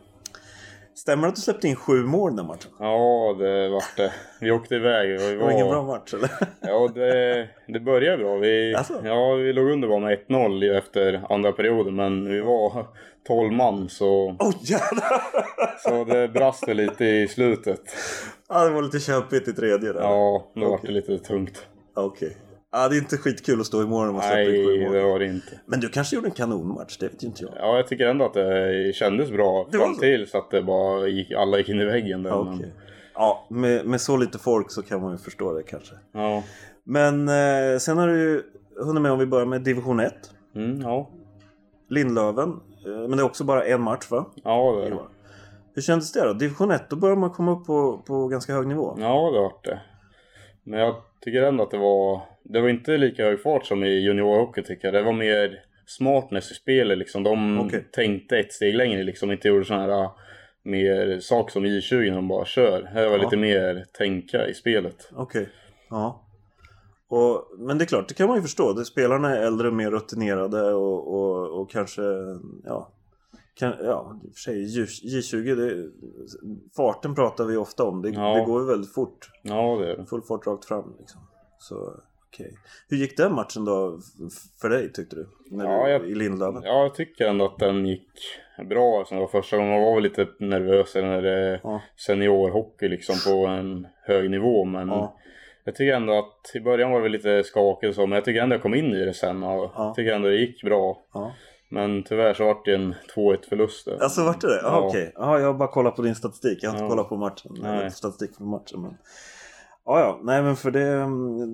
Stämmer 0.96 1.22
det 1.22 1.28
att 1.28 1.34
du 1.34 1.40
släppte 1.40 1.68
in 1.68 1.76
sju 1.76 2.04
mål 2.04 2.36
den 2.36 2.46
matchen? 2.46 2.70
Ja, 2.78 3.36
det 3.38 3.68
vart 3.68 3.96
det. 3.96 4.12
Vi 4.40 4.50
åkte 4.50 4.74
iväg 4.74 5.14
och 5.14 5.20
vi 5.22 5.30
Det 5.30 5.36
var 5.36 5.50
ingen 5.50 5.68
bra 5.68 5.82
var... 5.82 5.94
match 5.98 6.14
eller? 6.14 6.30
Ja, 6.60 6.88
det, 6.94 7.48
det 7.68 7.80
började 7.80 8.16
bra. 8.24 8.36
Vi, 8.36 8.74
Alltså? 8.74 9.00
ja, 9.04 9.34
vi 9.34 9.52
låg 9.52 9.70
under 9.70 9.88
bara 9.88 10.00
med 10.00 10.18
1-0 10.28 10.64
ju 10.64 10.76
efter 10.78 11.26
andra 11.32 11.52
perioden, 11.52 11.96
men 11.96 12.28
vi 12.28 12.40
var 12.40 12.86
12 13.26 13.52
man 13.52 13.88
så, 13.88 14.36
oh, 14.38 14.52
jävlar! 14.62 15.22
så 15.88 16.04
det 16.04 16.28
brast 16.28 16.66
lite 16.68 17.04
i 17.04 17.28
slutet. 17.28 17.80
ja, 18.48 18.64
det 18.64 18.70
var 18.70 18.82
lite 18.82 19.00
kämpigt 19.00 19.48
i 19.48 19.52
tredje 19.52 19.92
där. 19.92 20.00
Ja, 20.00 20.50
då 20.54 20.70
vart 20.70 20.82
det 20.82 20.90
lite 20.92 21.18
tungt. 21.18 21.66
Okej. 21.94 22.36
Ja, 22.76 22.88
det 22.88 22.96
är 22.96 22.98
inte 22.98 23.16
skitkul 23.16 23.60
att 23.60 23.66
stå 23.66 23.82
i 23.82 23.86
mål 23.86 24.12
man 24.12 24.22
släpper 24.22 24.44
sju 24.44 24.66
Nej, 24.76 24.84
mål. 24.84 24.92
det 24.92 25.02
var 25.02 25.18
det 25.18 25.26
inte. 25.26 25.60
Men 25.66 25.80
du 25.80 25.88
kanske 25.88 26.16
gjorde 26.16 26.28
en 26.28 26.34
kanonmatch, 26.34 26.96
det 26.98 27.08
vet 27.08 27.22
ju 27.22 27.26
inte 27.26 27.44
jag. 27.44 27.52
Ja, 27.56 27.76
jag 27.76 27.86
tycker 27.86 28.06
ändå 28.06 28.24
att 28.24 28.34
det 28.34 28.94
kändes 28.94 29.30
bra 29.30 29.68
Det 29.70 29.78
fram 29.78 29.98
till 29.98 30.26
så 30.26 30.38
att 30.38 30.50
det 30.50 30.62
bara 30.62 31.06
gick, 31.08 31.32
alla 31.32 31.58
gick 31.58 31.68
in 31.68 31.80
i 31.80 31.84
väggen 31.84 32.22
där. 32.22 32.30
Ja, 32.30 32.44
men-. 32.44 32.72
Ja, 33.14 33.46
med, 33.50 33.86
med 33.86 34.00
så 34.00 34.16
lite 34.16 34.38
folk 34.38 34.70
så 34.70 34.82
kan 34.82 35.02
man 35.02 35.12
ju 35.12 35.18
förstå 35.18 35.52
det 35.52 35.62
kanske. 35.62 35.94
Ja, 36.12 36.42
Men 36.84 37.28
eh, 37.28 37.78
sen 37.78 37.98
har 37.98 38.08
du 38.08 38.18
ju 38.18 38.42
hunnit 38.84 39.02
med 39.02 39.12
om 39.12 39.18
vi 39.18 39.26
börjar 39.26 39.46
med 39.46 39.62
division 39.62 40.00
1. 40.00 40.14
mm, 40.56 40.80
ja. 40.80 41.10
Lindlöven. 41.90 42.48
Eh, 42.86 42.92
men 43.08 43.10
det 43.10 43.22
är 43.22 43.24
också 43.24 43.44
bara 43.44 43.64
en 43.64 43.82
match 43.82 44.10
va? 44.10 44.24
Ja, 44.44 44.72
det, 44.80 44.88
Ja. 44.88 45.08
Hur 45.74 45.82
kändes 45.82 46.12
det 46.12 46.24
då? 46.24 46.32
Division 46.32 46.70
1, 46.70 46.90
då 46.90 46.96
börjar 46.96 47.16
man 47.16 47.30
komma 47.30 47.52
upp 47.52 47.66
på, 47.66 48.02
på 48.06 48.28
ganska 48.28 48.52
hög 48.54 48.66
nivå. 48.66 48.96
ja, 49.00 49.30
det 49.34 49.40
vart 49.40 49.64
det. 49.64 49.80
Men 50.64 50.80
jag 50.80 50.94
tycker 51.20 51.42
ändå 51.42 51.62
att 51.64 51.70
det 51.70 51.78
var, 51.78 52.20
det 52.42 52.60
var 52.60 52.68
inte 52.68 52.96
lika 52.96 53.24
hög 53.24 53.42
fart 53.42 53.66
som 53.66 53.84
i 53.84 53.88
juniorhockey 54.00 54.62
tycker 54.62 54.86
jag. 54.88 54.94
Det 54.94 55.02
var 55.02 55.12
mer 55.12 55.60
smartness 55.86 56.50
i 56.50 56.54
spelet 56.54 56.98
liksom. 56.98 57.22
De 57.22 57.60
Okej. 57.60 57.84
tänkte 57.92 58.38
ett 58.38 58.52
steg 58.52 58.74
längre 58.74 59.02
liksom. 59.02 59.32
Inte 59.32 59.48
gjorde 59.48 59.64
sådana 59.64 59.96
här 59.96 60.08
mer 60.62 61.20
saker 61.20 61.52
som 61.52 61.64
i 61.66 61.80
20 61.80 62.10
de 62.10 62.28
bara 62.28 62.44
kör. 62.44 62.90
Det 62.94 63.08
var 63.08 63.16
Ja. 63.18 63.22
lite 63.24 63.36
mer 63.36 63.84
tänka 63.98 64.46
i 64.46 64.54
spelet. 64.54 65.08
Okej. 65.12 65.48
Ja. 65.90 66.20
Och, 67.08 67.46
men 67.58 67.78
det 67.78 67.84
är 67.84 67.86
klart, 67.86 68.08
det 68.08 68.14
kan 68.14 68.28
man 68.28 68.36
ju 68.36 68.42
förstå. 68.42 68.72
Det, 68.72 68.84
spelarna 68.84 69.36
är 69.36 69.46
äldre, 69.46 69.70
mer 69.70 69.90
rutinerade 69.90 70.72
och, 70.74 71.14
och, 71.14 71.60
och 71.60 71.70
kanske, 71.70 72.02
ja. 72.64 72.90
Kan, 73.54 73.74
ja, 73.84 74.20
i 74.24 74.28
och 74.28 74.32
för 74.34 74.40
sig 74.40 74.78
J- 74.78 74.84
J20, 75.18 75.54
det, 75.54 75.90
farten 76.76 77.14
pratar 77.14 77.44
vi 77.44 77.56
ofta 77.56 77.84
om. 77.84 78.02
Det, 78.02 78.08
Ja. 78.10 78.34
det 78.34 78.44
går 78.44 78.60
ju 78.62 78.66
väldigt 78.68 78.94
fort. 78.94 79.30
Ja, 79.42 79.76
det 79.80 79.92
är 79.92 79.96
det. 79.96 80.06
Full 80.06 80.22
fart 80.22 80.46
rakt 80.46 80.64
fram 80.64 80.94
liksom. 81.00 81.20
Så 81.58 81.92
okej. 82.32 82.54
Hur 82.88 82.96
gick 82.96 83.16
den 83.16 83.32
matchen 83.34 83.64
då 83.64 83.98
för 84.60 84.68
dig 84.68 84.92
tyckte 84.92 85.16
du? 85.16 85.26
När 85.50 85.64
Ja, 85.64 85.84
du 85.86 85.90
jag- 85.92 86.06
I 86.08 86.14
Lindlöven? 86.14 86.62
Ja, 86.64 86.82
jag 86.82 86.94
tycker 86.94 87.28
ändå 87.28 87.44
att 87.44 87.58
den 87.58 87.86
gick 87.86 88.08
bra 88.68 89.04
som 89.06 89.16
det 89.16 89.20
var 89.20 89.28
första 89.28 89.56
gången. 89.56 89.72
Man 89.72 89.82
var 89.82 90.00
lite 90.00 90.26
nervös 90.38 90.94
när 90.94 91.22
det 91.22 91.30
är 91.30 91.60
Ja. 91.62 91.80
seniorhockey 92.06 92.88
liksom 92.88 93.16
på 93.32 93.46
en 93.46 93.86
hög 94.02 94.30
nivå. 94.30 94.64
Men 94.64 94.88
Ja. 94.88 95.16
jag 95.64 95.74
tycker 95.74 95.94
ändå 95.96 96.18
att 96.18 96.56
i 96.56 96.60
början 96.60 96.90
var 96.90 97.02
det 97.02 97.08
lite 97.08 97.44
skakigt 97.44 97.88
och 97.90 97.94
så. 97.94 98.06
Men 98.06 98.16
jag 98.16 98.24
tycker 98.24 98.40
ändå 98.42 98.54
jag 98.54 98.62
kom 98.62 98.74
in 98.74 98.92
i 98.94 99.04
det 99.04 99.14
sen 99.14 99.42
och 99.42 99.70
Ja. 99.74 99.92
tycker 99.96 100.12
ändå 100.14 100.28
det 100.28 100.36
gick 100.36 100.62
bra. 100.62 101.02
Ja. 101.14 101.32
Men 101.68 102.02
tyvärr 102.02 102.34
så 102.34 102.44
vart 102.46 102.64
det 102.64 102.74
en 102.74 102.94
2-1 103.16 103.48
förlust 103.48 103.84
där. 103.84 103.98
Alltså 104.02 104.24
vart 104.24 104.40
det 104.40 104.46
det? 104.48 104.60
Ja. 104.62 104.68
Ja. 104.68 104.86
Okej. 104.88 105.12
Ja, 105.16 105.38
jag 105.40 105.46
har 105.46 105.54
bara 105.54 105.68
kollat 105.68 105.96
på 105.96 106.02
din 106.02 106.14
statistik. 106.14 106.58
Jag 106.62 106.70
har 106.70 106.76
inte 106.76 106.84
Ja. 106.84 106.90
kollat 106.90 107.08
på 107.08 107.16
matchen. 107.16 107.56
Nej. 107.62 107.90
Statistik 107.90 108.36
från 108.36 108.48
matchen. 108.48 108.82
Men... 108.82 108.96
Ja, 109.86 110.00
ja. 110.00 110.20
Nej, 110.22 110.42
men 110.42 110.56
för 110.56 110.70
det, 110.70 111.06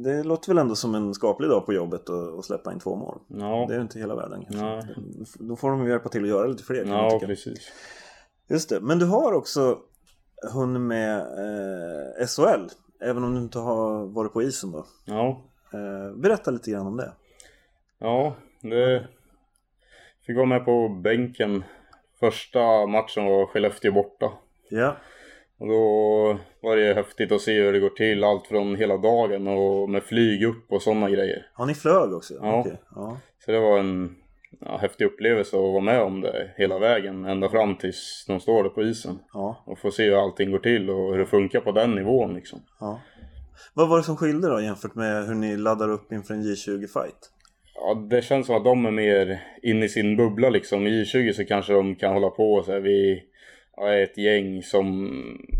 det 0.04 0.22
låter 0.22 0.48
väl 0.48 0.58
ändå 0.58 0.74
som 0.74 0.94
en 0.94 1.14
skaplig 1.14 1.50
dag 1.50 1.66
på 1.66 1.72
jobbet 1.72 2.10
att, 2.10 2.44
släppa 2.44 2.72
in 2.72 2.78
två 2.80 2.96
mål. 2.96 3.18
Ja, 3.28 3.64
Det 3.68 3.74
är 3.74 3.76
ju 3.76 3.82
inte 3.82 3.98
hela 3.98 4.14
världen 4.16 4.44
kanske. 4.44 4.64
Nej. 4.64 4.94
Då 5.38 5.56
får 5.56 5.70
de 5.70 5.84
ju 5.84 5.90
hjälpa 5.90 6.08
till 6.08 6.22
att 6.22 6.28
göra 6.28 6.46
lite 6.46 6.62
fler 6.62 6.84
kan 6.84 6.92
jag 6.92 7.04
ja 7.04 7.10
tycka. 7.10 7.26
precis. 7.26 7.72
Just 8.48 8.68
det. 8.68 8.80
Men 8.80 8.98
du 8.98 9.06
har 9.06 9.32
också 9.32 9.78
hunnit 10.52 10.82
med 10.82 11.18
eh, 11.20 12.26
SHL. 12.26 12.66
Även 13.02 13.24
om 13.24 13.34
du 13.34 13.40
inte 13.40 13.58
har 13.58 14.06
varit 14.06 14.32
på 14.32 14.42
isen 14.42 14.72
då. 14.72 14.86
Ja, 15.04 15.42
Eh, 15.74 16.16
berätta 16.16 16.50
lite 16.50 16.70
grann 16.70 16.86
om 16.86 16.96
det. 16.96 17.12
ja 17.98 18.34
det... 18.62 19.08
Fick 20.30 20.36
vara 20.36 20.46
med 20.46 20.64
på 20.64 20.88
bänken. 20.88 21.64
Första 22.20 22.86
matchen 22.86 23.24
var 23.24 23.46
Skellefteå 23.46 23.92
borta. 23.92 24.32
Ja. 24.68 24.96
Och 25.58 25.68
då 25.68 26.38
var 26.60 26.76
det 26.76 26.94
häftigt 26.94 27.32
att 27.32 27.40
se 27.40 27.62
hur 27.62 27.72
det 27.72 27.80
går 27.80 27.90
till. 27.90 28.24
Allt 28.24 28.46
från 28.46 28.76
hela 28.76 28.96
dagen 28.96 29.48
och 29.48 29.90
med 29.90 30.02
flyg 30.02 30.44
upp 30.44 30.72
och 30.72 30.82
sådana 30.82 31.10
grejer. 31.10 31.46
Har 31.54 31.66
ni 31.66 31.74
flög 31.74 32.12
också? 32.12 32.34
Ja. 32.34 32.60
Okej. 32.60 32.80
ja. 32.94 33.18
Så 33.44 33.52
det 33.52 33.60
var 33.60 33.78
en 33.78 34.16
ja, 34.60 34.76
häftig 34.76 35.04
upplevelse 35.04 35.56
att 35.56 35.62
vara 35.62 35.80
med 35.80 36.02
om 36.02 36.20
det 36.20 36.50
hela 36.56 36.78
vägen. 36.78 37.24
Ända 37.24 37.48
fram 37.48 37.76
tills 37.76 38.24
de 38.26 38.40
står 38.40 38.62
där 38.62 38.70
på 38.70 38.82
isen. 38.82 39.18
Ja, 39.32 39.64
Och 39.66 39.78
få 39.78 39.90
se 39.90 40.04
hur 40.04 40.22
allting 40.22 40.50
går 40.50 40.58
till 40.58 40.90
och 40.90 41.12
hur 41.12 41.18
det 41.18 41.26
funkar 41.26 41.60
på 41.60 41.72
den 41.72 41.90
nivån 41.94 42.34
liksom. 42.34 42.62
ja. 42.80 43.00
Vad 43.74 43.88
var 43.88 43.96
det 43.96 44.02
som 44.02 44.16
skilde 44.16 44.48
då 44.48 44.60
jämfört 44.60 44.94
med 44.94 45.26
hur 45.26 45.34
ni 45.34 45.56
laddar 45.56 45.88
upp 45.88 46.12
inför 46.12 46.34
en 46.34 46.42
J20-fight? 46.42 47.30
Ja, 47.82 47.94
det 47.94 48.22
känns 48.22 48.46
som 48.46 48.56
att 48.56 48.64
de 48.64 48.86
är 48.86 48.90
mer 48.90 49.42
inne 49.62 49.84
i 49.84 49.88
sin 49.88 50.16
bubbla 50.16 50.48
liksom. 50.50 50.86
I 50.86 51.04
20 51.04 51.32
så 51.32 51.44
kanske 51.44 51.72
de 51.72 51.94
kan 51.96 52.12
hålla 52.12 52.30
på 52.30 52.62
så 52.62 52.72
här, 52.72 52.80
vi 52.80 53.22
ja, 53.76 53.88
är 53.88 54.02
ett 54.02 54.18
gäng 54.18 54.62
som 54.62 55.08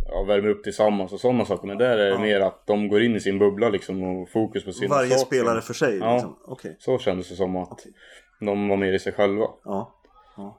ja, 0.09 0.23
värmer 0.23 0.49
upp 0.49 0.65
tillsammans 0.65 1.13
och 1.13 1.21
sådana 1.21 1.45
saker. 1.45 1.67
Men 1.67 1.79
där 1.79 1.99
är 1.99 2.05
det 2.05 2.09
Ja. 2.09 2.19
mer 2.19 2.41
att 2.41 2.67
de 2.67 2.89
går 2.89 3.03
in 3.03 3.17
i 3.17 3.21
sin 3.21 3.39
bubbla 3.39 3.69
liksom 3.69 4.03
och 4.03 4.29
fokus 4.29 4.65
på 4.65 4.73
sina 4.73 4.95
Varje 4.95 5.11
saker. 5.11 5.27
spelare 5.27 5.61
för 5.61 5.75
sig? 5.75 5.97
Ja. 5.99 6.13
Liksom. 6.15 6.37
Okej. 6.45 6.77
Så 6.79 6.99
kändes 6.99 7.29
det 7.29 7.35
som 7.37 7.57
att 7.57 7.73
Okej. 7.73 7.93
de 8.41 8.69
var 8.69 8.77
mer 8.77 8.93
i 8.93 8.99
sig 8.99 9.13
själva. 9.13 9.47
Ja. 9.65 9.95
ja. 10.37 10.59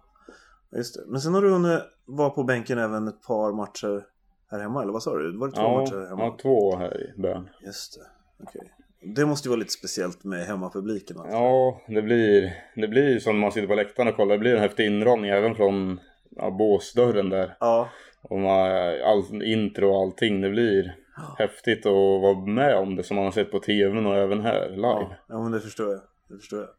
Just 0.76 0.96
det. 0.96 1.02
Men 1.08 1.22
sen 1.22 1.34
har 1.34 1.42
du 1.42 1.50
hunnit 1.50 1.80
vara 2.06 2.30
på 2.30 2.44
bänken 2.44 2.78
även 2.78 3.08
ett 3.08 3.22
par 3.28 3.52
matcher 3.54 4.06
här 4.52 4.60
hemma, 4.60 4.82
eller 4.82 4.94
vad 4.94 5.04
sa 5.04 5.18
du? 5.18 5.38
Var 5.38 5.48
det 5.48 5.54
två 5.54 5.62
Ja, 5.62 5.80
matcher 5.82 5.96
här 6.00 6.08
hemma? 6.10 6.24
ja, 6.24 6.38
två 6.42 6.76
här 6.76 7.02
i 7.18 7.22
Bern. 7.22 7.50
Just 7.66 8.00
det. 8.00 8.06
Okej. 8.44 8.72
Det 9.02 9.26
måste 9.26 9.48
ju 9.48 9.50
vara 9.50 9.60
lite 9.60 9.72
speciellt 9.72 10.24
med 10.24 10.46
hemmapubliken. 10.46 11.18
Alltså. 11.18 11.34
Ja, 11.38 11.82
det 11.88 12.02
blir, 12.02 12.54
det 12.76 12.88
blir 12.88 13.20
som 13.20 13.36
när 13.36 13.42
man 13.42 13.52
sitter 13.52 13.68
på 13.68 13.76
läktaren 13.76 14.10
och 14.10 14.16
kollar. 14.16 14.36
Det 14.36 14.40
blir 14.40 14.56
en 14.56 14.62
häftig 14.62 14.86
inramning 14.86 15.32
även 15.32 15.56
från 15.56 16.00
ja, 16.30 16.52
båsdörren 16.52 17.30
där. 17.30 17.58
Ja. 17.60 17.90
Och 18.22 18.40
man, 18.40 18.72
all 19.04 19.44
intro 19.44 19.90
och 19.90 20.02
allting. 20.02 20.42
Det 20.42 20.50
blir 20.50 20.96
häftigt 21.38 21.86
att 21.86 22.22
vara 22.22 22.46
med 22.46 22.76
om 22.76 22.96
det 22.96 23.04
som 23.04 23.16
man 23.16 23.26
har 23.26 23.32
sett 23.32 23.52
på 23.52 23.60
tvn 23.60 24.06
och 24.06 24.18
även 24.18 24.42
här 24.42 24.70
live. 24.70 24.82
Ja, 24.82 25.16
ja 25.28 25.44
men 25.44 25.52
det 25.52 25.60
förstår 25.60 25.92
jag. 25.92 26.02
Det 26.30 26.38
förstår 26.38 26.60
jag. 26.60 26.70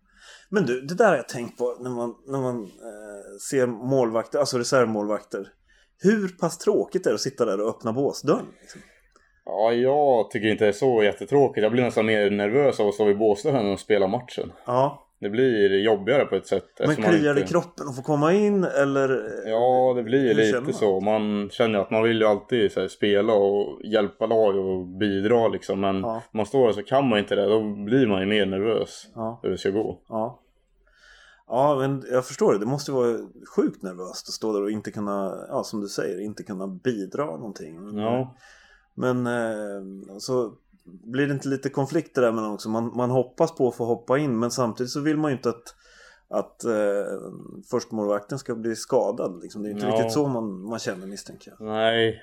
Men 0.48 0.66
du, 0.66 0.80
det 0.80 0.94
där 0.94 1.08
har 1.08 1.16
jag 1.16 1.28
tänkt 1.28 1.58
på 1.58 1.76
när 1.80 1.90
man, 1.90 2.14
när 2.26 2.40
man 2.40 2.62
eh, 2.62 3.38
ser 3.50 3.66
målvakter, 3.66 4.38
alltså 4.38 4.58
reservmålvakter. 4.58 5.48
Hur 5.98 6.28
pass 6.28 6.58
tråkigt 6.58 7.06
är 7.06 7.10
det 7.10 7.14
att 7.14 7.20
sitta 7.20 7.44
där 7.44 7.60
och 7.60 7.68
öppna 7.68 7.92
båsdörren? 7.92 8.46
Liksom? 8.60 8.80
Ja, 9.44 9.72
jag 9.72 10.30
tycker 10.30 10.48
inte 10.48 10.64
det 10.64 10.68
är 10.68 10.72
så 10.72 11.02
jättetråkigt. 11.02 11.62
Jag 11.62 11.72
blir 11.72 11.82
nästan 11.82 12.06
mer 12.06 12.30
nervös 12.30 12.80
av 12.80 12.88
att 12.88 12.94
stå 12.94 13.04
vid 13.04 13.18
båsdörren 13.18 13.66
än 13.66 13.72
att 13.72 13.80
spela 13.80 14.06
matchen. 14.06 14.52
Ja, 14.66 15.08
Det 15.20 15.30
blir 15.30 15.78
jobbigare 15.84 16.24
på 16.24 16.34
ett 16.36 16.46
sätt. 16.46 16.64
men 16.78 16.96
kliar 16.96 17.34
det 17.34 17.40
i 17.40 17.42
inte- 17.42 17.52
kroppen 17.52 17.88
att 17.88 17.96
få 17.96 18.02
komma 18.02 18.32
in 18.32 18.64
eller? 18.64 19.08
Ja, 19.46 19.92
det 19.96 20.02
blir 20.02 20.28
Hur 20.28 20.60
lite 20.60 20.72
så. 20.72 21.00
Man 21.00 21.50
känner 21.50 21.78
att 21.78 21.90
man 21.90 22.02
vill 22.02 22.20
ju 22.20 22.26
alltid 22.26 22.72
så 22.72 22.80
här, 22.80 22.88
spela 22.88 23.34
och 23.34 23.80
hjälpa 23.84 24.26
lag 24.26 24.56
och 24.56 24.86
bidra 24.86 25.48
liksom. 25.48 25.80
Men 25.80 26.00
Ja. 26.00 26.22
man 26.32 26.46
står 26.46 26.66
där 26.66 26.72
så 26.72 26.82
kan 26.82 27.08
man 27.08 27.18
inte 27.18 27.34
det. 27.34 27.46
Då 27.46 27.60
blir 27.84 28.06
man 28.06 28.20
ju 28.20 28.26
mer 28.26 28.46
nervös 28.46 29.06
Ja, 29.14 29.40
hur 29.42 29.50
det 29.50 29.58
ska 29.58 29.70
gå. 29.70 30.00
ja. 30.08 30.38
Ja, 31.48 31.76
men 31.80 32.02
jag 32.12 32.26
förstår 32.26 32.52
det. 32.52 32.58
Det 32.58 32.66
måste 32.66 32.92
vara 32.92 33.16
sjukt 33.56 33.82
nervöst 33.82 34.28
att 34.28 34.34
stå 34.34 34.52
där 34.52 34.62
och 34.62 34.70
inte 34.70 34.90
kunna, 34.90 35.34
ja 35.48 35.62
som 35.64 35.80
du 35.80 35.88
säger, 35.88 36.20
inte 36.20 36.42
kunna 36.42 36.66
bidra 36.66 37.24
någonting. 37.26 37.98
Ja, 37.98 38.34
Men 38.94 39.26
eh, 39.26 40.16
så 40.18 40.52
blir 40.84 41.26
det 41.26 41.32
inte 41.32 41.48
lite 41.48 41.68
konflikter 41.68 42.22
där 42.22 42.32
mellan 42.32 42.52
också? 42.52 42.68
Man, 42.68 42.92
man 42.96 43.10
hoppas 43.10 43.54
på 43.54 43.68
att 43.68 43.74
få 43.74 43.84
hoppa 43.84 44.18
in 44.18 44.38
men 44.38 44.50
samtidigt 44.50 44.90
så 44.92 45.00
vill 45.00 45.16
man 45.16 45.30
ju 45.30 45.36
inte 45.36 45.48
att, 45.48 45.74
att 46.28 46.64
eh, 46.64 47.30
förstmålvakten 47.70 48.38
ska 48.38 48.54
bli 48.54 48.76
skadad. 48.76 49.40
Liksom. 49.42 49.62
Det 49.62 49.68
är 49.68 49.70
inte 49.70 49.86
Ja. 49.86 49.92
riktigt 49.92 50.12
så 50.12 50.26
man, 50.28 50.64
man 50.64 50.78
känner 50.78 51.06
misstänker 51.06 51.54
jag. 51.58 51.66
nej. 51.66 52.22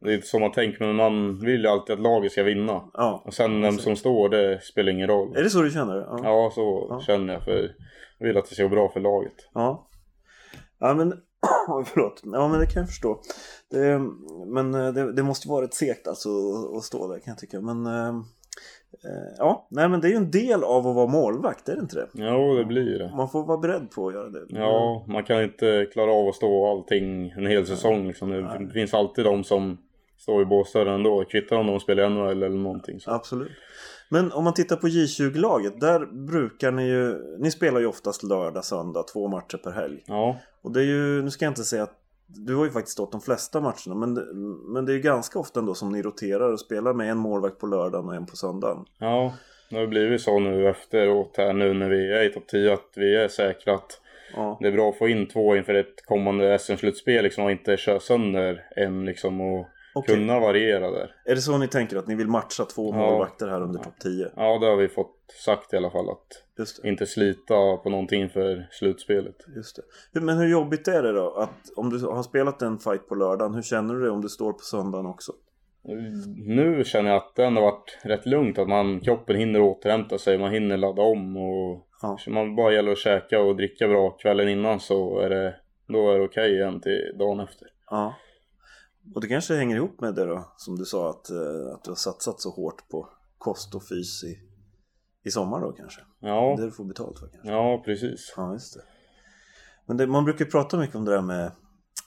Det 0.00 0.10
är 0.10 0.14
inte 0.14 0.26
så 0.26 0.38
man 0.38 0.52
tänker. 0.52 0.86
Men 0.86 0.96
man 0.96 1.38
vill 1.38 1.60
ju 1.60 1.66
alltid 1.66 1.94
att 1.94 2.00
laget 2.02 2.32
ska 2.32 2.42
vinna. 2.42 2.82
Ja. 2.94 3.22
Och 3.26 3.34
sen 3.34 3.62
vem 3.62 3.78
som 3.78 3.96
står, 3.96 4.28
det 4.28 4.60
spelar 4.62 4.92
ingen 4.92 5.08
roll. 5.08 5.36
Är 5.36 5.42
det 5.42 5.50
så 5.50 5.62
du 5.62 5.70
känner? 5.70 5.96
Ja. 5.96 6.20
Ja, 6.24 6.50
så 6.54 7.00
känner 7.06 7.32
jag. 7.32 7.44
För 7.44 7.74
jag 8.18 8.26
vill 8.26 8.36
att 8.36 8.48
det 8.48 8.54
ska 8.54 8.62
gå 8.62 8.68
bra 8.68 8.88
för 8.92 9.00
laget. 9.00 9.34
Ja, 9.54 9.88
ja 10.78 10.94
men 10.94 11.14
förlåt. 11.86 12.22
Ja 12.24 12.48
men 12.48 12.60
det 12.60 12.66
kan 12.66 12.80
jag 12.80 12.88
förstå. 12.88 13.20
Det, 13.70 14.00
men 14.46 14.74
eh, 14.74 14.92
det, 14.92 15.12
det 15.12 15.22
måste 15.22 15.48
vara 15.48 15.64
ett 15.64 15.74
segt 15.74 16.08
alltså 16.08 16.28
att- 16.76 16.84
stå 16.84 17.08
där 17.12 17.18
kan 17.18 17.30
jag 17.30 17.38
tycka. 17.38 17.60
Men 17.60 17.86
eh, 17.86 18.08
eh, 19.04 19.34
ja, 19.38 19.66
nej 19.70 19.88
men 19.88 20.00
det 20.00 20.08
är 20.08 20.10
ju 20.10 20.16
en 20.16 20.30
del 20.30 20.64
av 20.64 20.86
att 20.86 20.94
vara 20.94 21.06
målvakt, 21.06 21.68
är 21.68 21.74
det 21.74 21.80
inte 21.80 21.96
det? 21.96 22.08
Jo, 22.14 22.54
det 22.54 22.64
blir 22.64 22.98
det. 22.98 23.12
Man 23.16 23.28
får 23.28 23.44
vara 23.46 23.58
beredd 23.58 23.90
på 23.90 24.08
att 24.08 24.14
göra 24.14 24.28
det. 24.28 24.46
Ja, 24.48 25.04
man 25.08 25.24
kan 25.24 25.42
inte 25.42 25.86
klara 25.92 26.12
av 26.12 26.28
att 26.28 26.34
stå 26.34 26.70
allting 26.70 27.30
en 27.30 27.46
hel 27.46 27.66
säsong 27.66 28.06
liksom. 28.08 28.30
Det 28.30 28.40
Nej. 28.40 28.70
finns 28.72 28.94
alltid 28.94 29.24
de 29.24 29.44
som 29.44 29.78
står 30.18 30.42
i 30.42 30.44
båsdörren 30.44 30.94
ändå. 30.94 31.24
Kvittar 31.24 31.56
om 31.56 31.66
de 31.66 31.80
spelar 31.80 32.08
NHL 32.08 32.42
eller 32.42 32.48
någonting. 32.58 33.00
Så. 33.00 33.10
Absolut. 33.10 33.50
Men 34.12 34.32
om 34.32 34.44
man 34.44 34.54
tittar 34.54 34.76
på 34.76 34.86
J20-laget, 34.86 35.80
där 35.80 36.06
brukar 36.06 36.72
ni 36.72 36.88
ju, 36.88 37.36
ni 37.38 37.50
spelar 37.50 37.80
ju 37.80 37.86
oftast 37.86 38.22
lördag, 38.22 38.64
söndag, 38.64 39.02
två 39.02 39.28
matcher 39.28 39.56
per 39.56 39.70
helg. 39.70 40.02
Ja, 40.06 40.36
Och 40.62 40.72
det 40.72 40.80
är 40.80 40.84
ju, 40.84 41.22
nu 41.22 41.30
ska 41.30 41.44
jag 41.44 41.50
inte 41.50 41.64
säga 41.64 41.82
att 41.82 41.96
du 42.26 42.54
har 42.54 42.64
ju 42.64 42.70
faktiskt 42.70 42.92
stått 42.92 43.12
de 43.12 43.20
flesta 43.20 43.60
matcherna, 43.60 43.94
men 43.94 44.14
det, 44.14 44.24
men 44.74 44.86
det 44.86 44.92
är 44.92 44.94
ju 44.94 45.00
ganska 45.00 45.38
ofta 45.38 45.60
ändå 45.60 45.74
som 45.74 45.92
ni 45.92 46.02
roterar 46.02 46.52
och 46.52 46.60
spelar 46.60 46.92
med 46.92 47.10
en 47.10 47.18
målvakt 47.18 47.58
på 47.58 47.66
lördagen 47.66 48.08
och 48.08 48.14
en 48.14 48.26
på 48.26 48.36
söndagen. 48.36 48.84
ja. 48.98 49.34
Det 49.70 49.76
har 49.76 49.86
blivit 49.86 50.20
så 50.20 50.38
nu 50.38 50.68
efteråt 50.68 51.34
här 51.36 51.52
nu 51.52 51.74
när 51.74 51.88
vi 51.88 52.12
är 52.12 52.30
i 52.30 52.32
topp 52.32 52.46
10 52.48 52.72
att 52.72 52.92
vi 52.96 53.16
är 53.16 53.28
säkra 53.28 53.74
att 53.74 54.00
Ja, 54.34 54.58
det 54.60 54.68
är 54.68 54.72
bra 54.72 54.88
att 54.90 54.98
få 54.98 55.08
in 55.08 55.26
två 55.26 55.56
inför 55.56 55.74
ett 55.74 56.06
kommande 56.06 56.58
SM-slutspel 56.58 57.22
liksom 57.22 57.44
och 57.44 57.50
inte 57.50 57.76
köra 57.76 58.00
sönder 58.00 58.64
en 58.76 59.04
liksom 59.04 59.40
och 59.40 59.66
okej. 60.00 60.14
kunna 60.14 60.40
variera 60.40 60.90
där. 60.90 61.14
Är 61.24 61.34
det 61.34 61.40
så 61.40 61.58
ni 61.58 61.68
tänker 61.68 61.96
att 61.96 62.06
ni 62.06 62.14
vill 62.14 62.28
matcha 62.28 62.64
två 62.64 62.90
Ja. 62.94 62.96
målvakter 62.96 63.48
här 63.48 63.62
under 63.62 63.80
topp 63.82 63.94
10? 64.02 64.30
Ja, 64.36 64.58
det 64.58 64.66
har 64.66 64.76
vi 64.76 64.88
fått 64.88 65.16
sagt 65.44 65.72
i 65.72 65.76
alla 65.76 65.90
fall 65.90 66.10
att 66.10 66.44
inte 66.84 67.06
slita 67.06 67.76
på 67.76 67.90
någonting 67.90 68.28
för 68.28 68.68
slutspelet. 68.70 69.36
Just 69.56 69.80
det. 70.12 70.20
Men 70.20 70.38
hur 70.38 70.48
jobbigt 70.48 70.88
är 70.88 71.02
det 71.02 71.12
då? 71.12 71.30
Att 71.30 71.70
om 71.76 71.90
du 71.90 72.06
har 72.06 72.22
spelat 72.22 72.62
en 72.62 72.78
fight 72.78 73.08
på 73.08 73.14
lördagen, 73.14 73.54
hur 73.54 73.62
känner 73.62 73.94
du 73.94 74.00
det 74.04 74.10
om 74.10 74.20
du 74.20 74.28
står 74.28 74.52
på 74.52 74.58
söndagen 74.58 75.06
också? 75.06 75.32
Nu 76.36 76.84
känner 76.84 77.10
jag 77.10 77.16
att 77.16 77.34
det 77.36 77.44
ändå 77.44 77.60
varit 77.60 77.98
rätt 78.02 78.26
lugnt 78.26 78.58
att 78.58 78.68
man, 78.68 79.00
kroppen 79.00 79.36
hinner 79.36 79.60
återhämta 79.60 80.18
sig, 80.18 80.38
man 80.38 80.50
hinner 80.52 80.76
ladda 80.76 81.02
om 81.02 81.36
och 81.36 81.86
Ja. 82.02 82.18
man 82.28 82.56
bara 82.56 82.72
gäller 82.72 82.92
att 82.92 82.98
käka 82.98 83.40
och 83.40 83.56
dricka 83.56 83.88
bra 83.88 84.10
kvällen 84.10 84.48
innan 84.48 84.80
så 84.80 85.18
är 85.18 85.30
det, 85.30 85.54
då 85.88 86.10
är 86.10 86.18
det 86.18 86.24
okej 86.24 86.54
igen 86.54 86.80
till 86.80 87.14
dagen 87.18 87.40
efter. 87.40 87.68
Ja. 87.90 88.14
Och 89.14 89.20
det 89.20 89.28
kanske 89.28 89.54
hänger 89.54 89.76
ihop 89.76 90.00
med 90.00 90.14
det 90.14 90.24
då, 90.26 90.52
som 90.56 90.76
du 90.76 90.84
sa, 90.84 91.10
att, 91.10 91.30
eh, 91.30 91.74
att 91.74 91.84
du 91.84 91.90
har 91.90 91.96
satsat 91.96 92.40
så 92.40 92.50
hårt 92.50 92.88
på 92.88 93.08
kost 93.38 93.74
och 93.74 93.82
fys 93.82 94.24
i, 94.24 94.38
i 95.24 95.30
sommar 95.30 95.60
då 95.60 95.72
kanske? 95.72 96.00
Ja, 96.20 96.54
Det 96.58 96.64
du 96.64 96.70
får 96.70 96.84
betalt 96.84 97.18
för 97.18 97.28
kanske? 97.28 97.50
ja 97.50 97.82
precis. 97.84 98.32
Ja, 98.36 98.52
just 98.52 98.74
det. 98.74 98.80
Men 99.86 99.96
det, 99.96 100.06
man 100.06 100.24
brukar 100.24 100.44
prata 100.44 100.78
mycket 100.78 100.96
om 100.96 101.04
det 101.04 101.12
där 101.12 101.22
med 101.22 101.46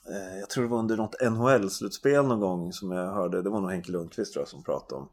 eh, 0.09 0.39
Jag 0.39 0.49
tror 0.49 0.63
det 0.63 0.69
var 0.69 0.79
under 0.79 0.97
något 0.97 1.21
NHL-slutspel 1.21 2.27
någon 2.27 2.39
gång 2.39 2.73
som 2.73 2.91
jag 2.91 3.13
hörde 3.13 3.41
Det 3.41 3.49
var 3.49 3.61
nog 3.61 3.71
Henke 3.71 3.91
Lundqvist 3.91 4.33
tror 4.33 4.41
jag 4.41 4.47
som 4.47 4.63
pratade 4.63 5.01
om 5.01 5.09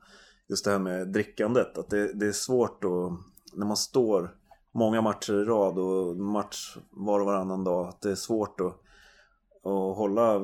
Just 0.49 0.64
det 0.64 0.70
här 0.70 0.78
med 0.78 1.09
drickandet 1.09 1.78
Att 1.78 1.90
det, 1.90 2.12
det 2.12 2.26
är 2.26 2.32
svårt 2.32 2.85
att 2.85 3.12
När 3.59 3.66
man 3.66 3.76
står 3.76 4.35
många 4.75 5.02
matcher 5.02 5.32
i 5.32 5.44
rad 5.44 5.78
och 5.78 6.16
match 6.16 6.76
var 6.90 7.20
och 7.20 7.26
varannan 7.26 7.64
dag 7.64 7.88
Att 7.88 8.00
det 8.00 8.11
är 8.11 8.14
svårt 8.14 8.61
att, 8.61 8.80
att 9.64 9.97
hålla 9.97 10.40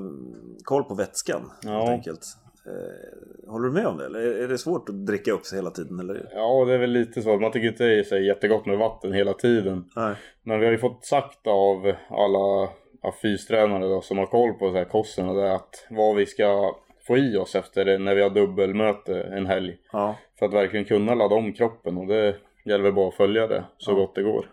koll 0.64 0.84
på 0.84 0.94
vätskan 0.94 1.52
Ja. 1.62 1.70
helt 1.70 1.88
enkelt 1.90 2.20
eh, 2.66 3.50
Håller 3.50 3.66
du 3.68 3.72
med 3.74 3.86
om 3.86 3.96
det? 3.98 4.06
Eller 4.06 4.20
är 4.20 4.48
det 4.48 4.58
svårt 4.58 4.88
att 4.88 5.06
dricka 5.06 5.32
upp 5.32 5.46
sig 5.46 5.58
hela 5.58 5.70
tiden? 5.70 6.00
Eller? 6.00 6.28
Ja, 6.34 6.64
det 6.64 6.74
är 6.74 6.78
väl 6.78 6.90
lite 6.90 7.22
så. 7.22 7.38
Man 7.38 7.52
tycker 7.52 7.68
inte 7.68 7.84
det 7.84 7.98
är 7.98 8.02
så 8.04 8.16
jättegott 8.16 8.66
med 8.66 8.78
vatten 8.78 9.12
hela 9.12 9.32
tiden. 9.32 9.84
Nej. 9.96 10.14
Men 10.42 10.58
vi 10.60 10.64
har 10.66 10.72
ju 10.72 10.78
fått 10.78 11.04
sagt 11.04 11.46
av 11.46 11.92
alla 12.10 12.68
ja, 13.02 13.14
fystränare 13.22 13.88
då, 13.88 14.00
som 14.00 14.18
har 14.18 14.26
koll 14.26 14.52
på 14.52 14.70
så 14.70 14.76
här 14.76 14.84
kosten 14.84 15.28
och 15.28 15.36
det 15.36 15.54
att 15.54 15.86
vad 15.90 16.16
vi 16.16 16.26
ska 16.26 16.74
få 17.06 17.16
i 17.16 17.36
oss 17.36 17.54
efter 17.54 17.84
det 17.84 17.98
när 17.98 18.14
vi 18.14 18.22
har 18.22 18.30
dubbelmöte 18.30 19.22
en 19.22 19.46
helg. 19.46 19.76
Ja. 19.92 20.16
För 20.38 20.46
att 20.46 20.52
verkligen 20.54 20.84
kunna 20.84 21.14
ladda 21.14 21.34
om 21.34 21.52
kroppen 21.52 21.96
och 21.98 22.06
det 22.06 22.36
gäller 22.64 22.92
bara 22.92 23.08
att 23.08 23.14
följa 23.14 23.46
det 23.46 23.64
så 23.78 23.90
Ja. 23.90 23.94
gott 23.94 24.14
det 24.14 24.22
går. 24.22 24.50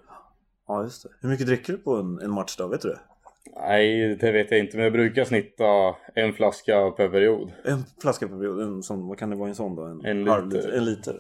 ja, 0.67 0.83
just 0.83 1.03
det. 1.03 1.09
Hur 1.21 1.29
mycket 1.29 1.47
dricker 1.47 1.73
du 1.73 1.79
på 1.79 1.95
en, 1.95 2.19
en 2.19 2.31
matchdag? 2.31 2.69
Vet 2.69 2.81
du 2.81 2.89
det? 2.89 2.99
Nej, 3.55 4.15
det 4.15 4.31
vet 4.31 4.51
jag 4.51 4.59
inte 4.59 4.77
men 4.77 4.83
jag 4.83 4.93
brukar 4.93 5.25
snitta 5.25 5.65
en 6.15 6.33
flaska 6.33 6.91
per 6.91 7.09
period. 7.09 7.51
En 7.65 7.83
flaska 8.01 8.27
per 8.27 8.35
period, 8.37 8.61
en 8.61 8.83
sån, 8.83 9.07
vad 9.07 9.17
kan 9.19 9.29
det 9.29 9.35
vara 9.35 9.49
en 9.49 9.55
sån 9.55 9.75
då? 9.75 9.83
En, 9.83 10.05
En 10.05 10.27
halv 10.27 10.51
liter. 10.53 10.69
En 10.71 10.85
liter. 10.85 11.19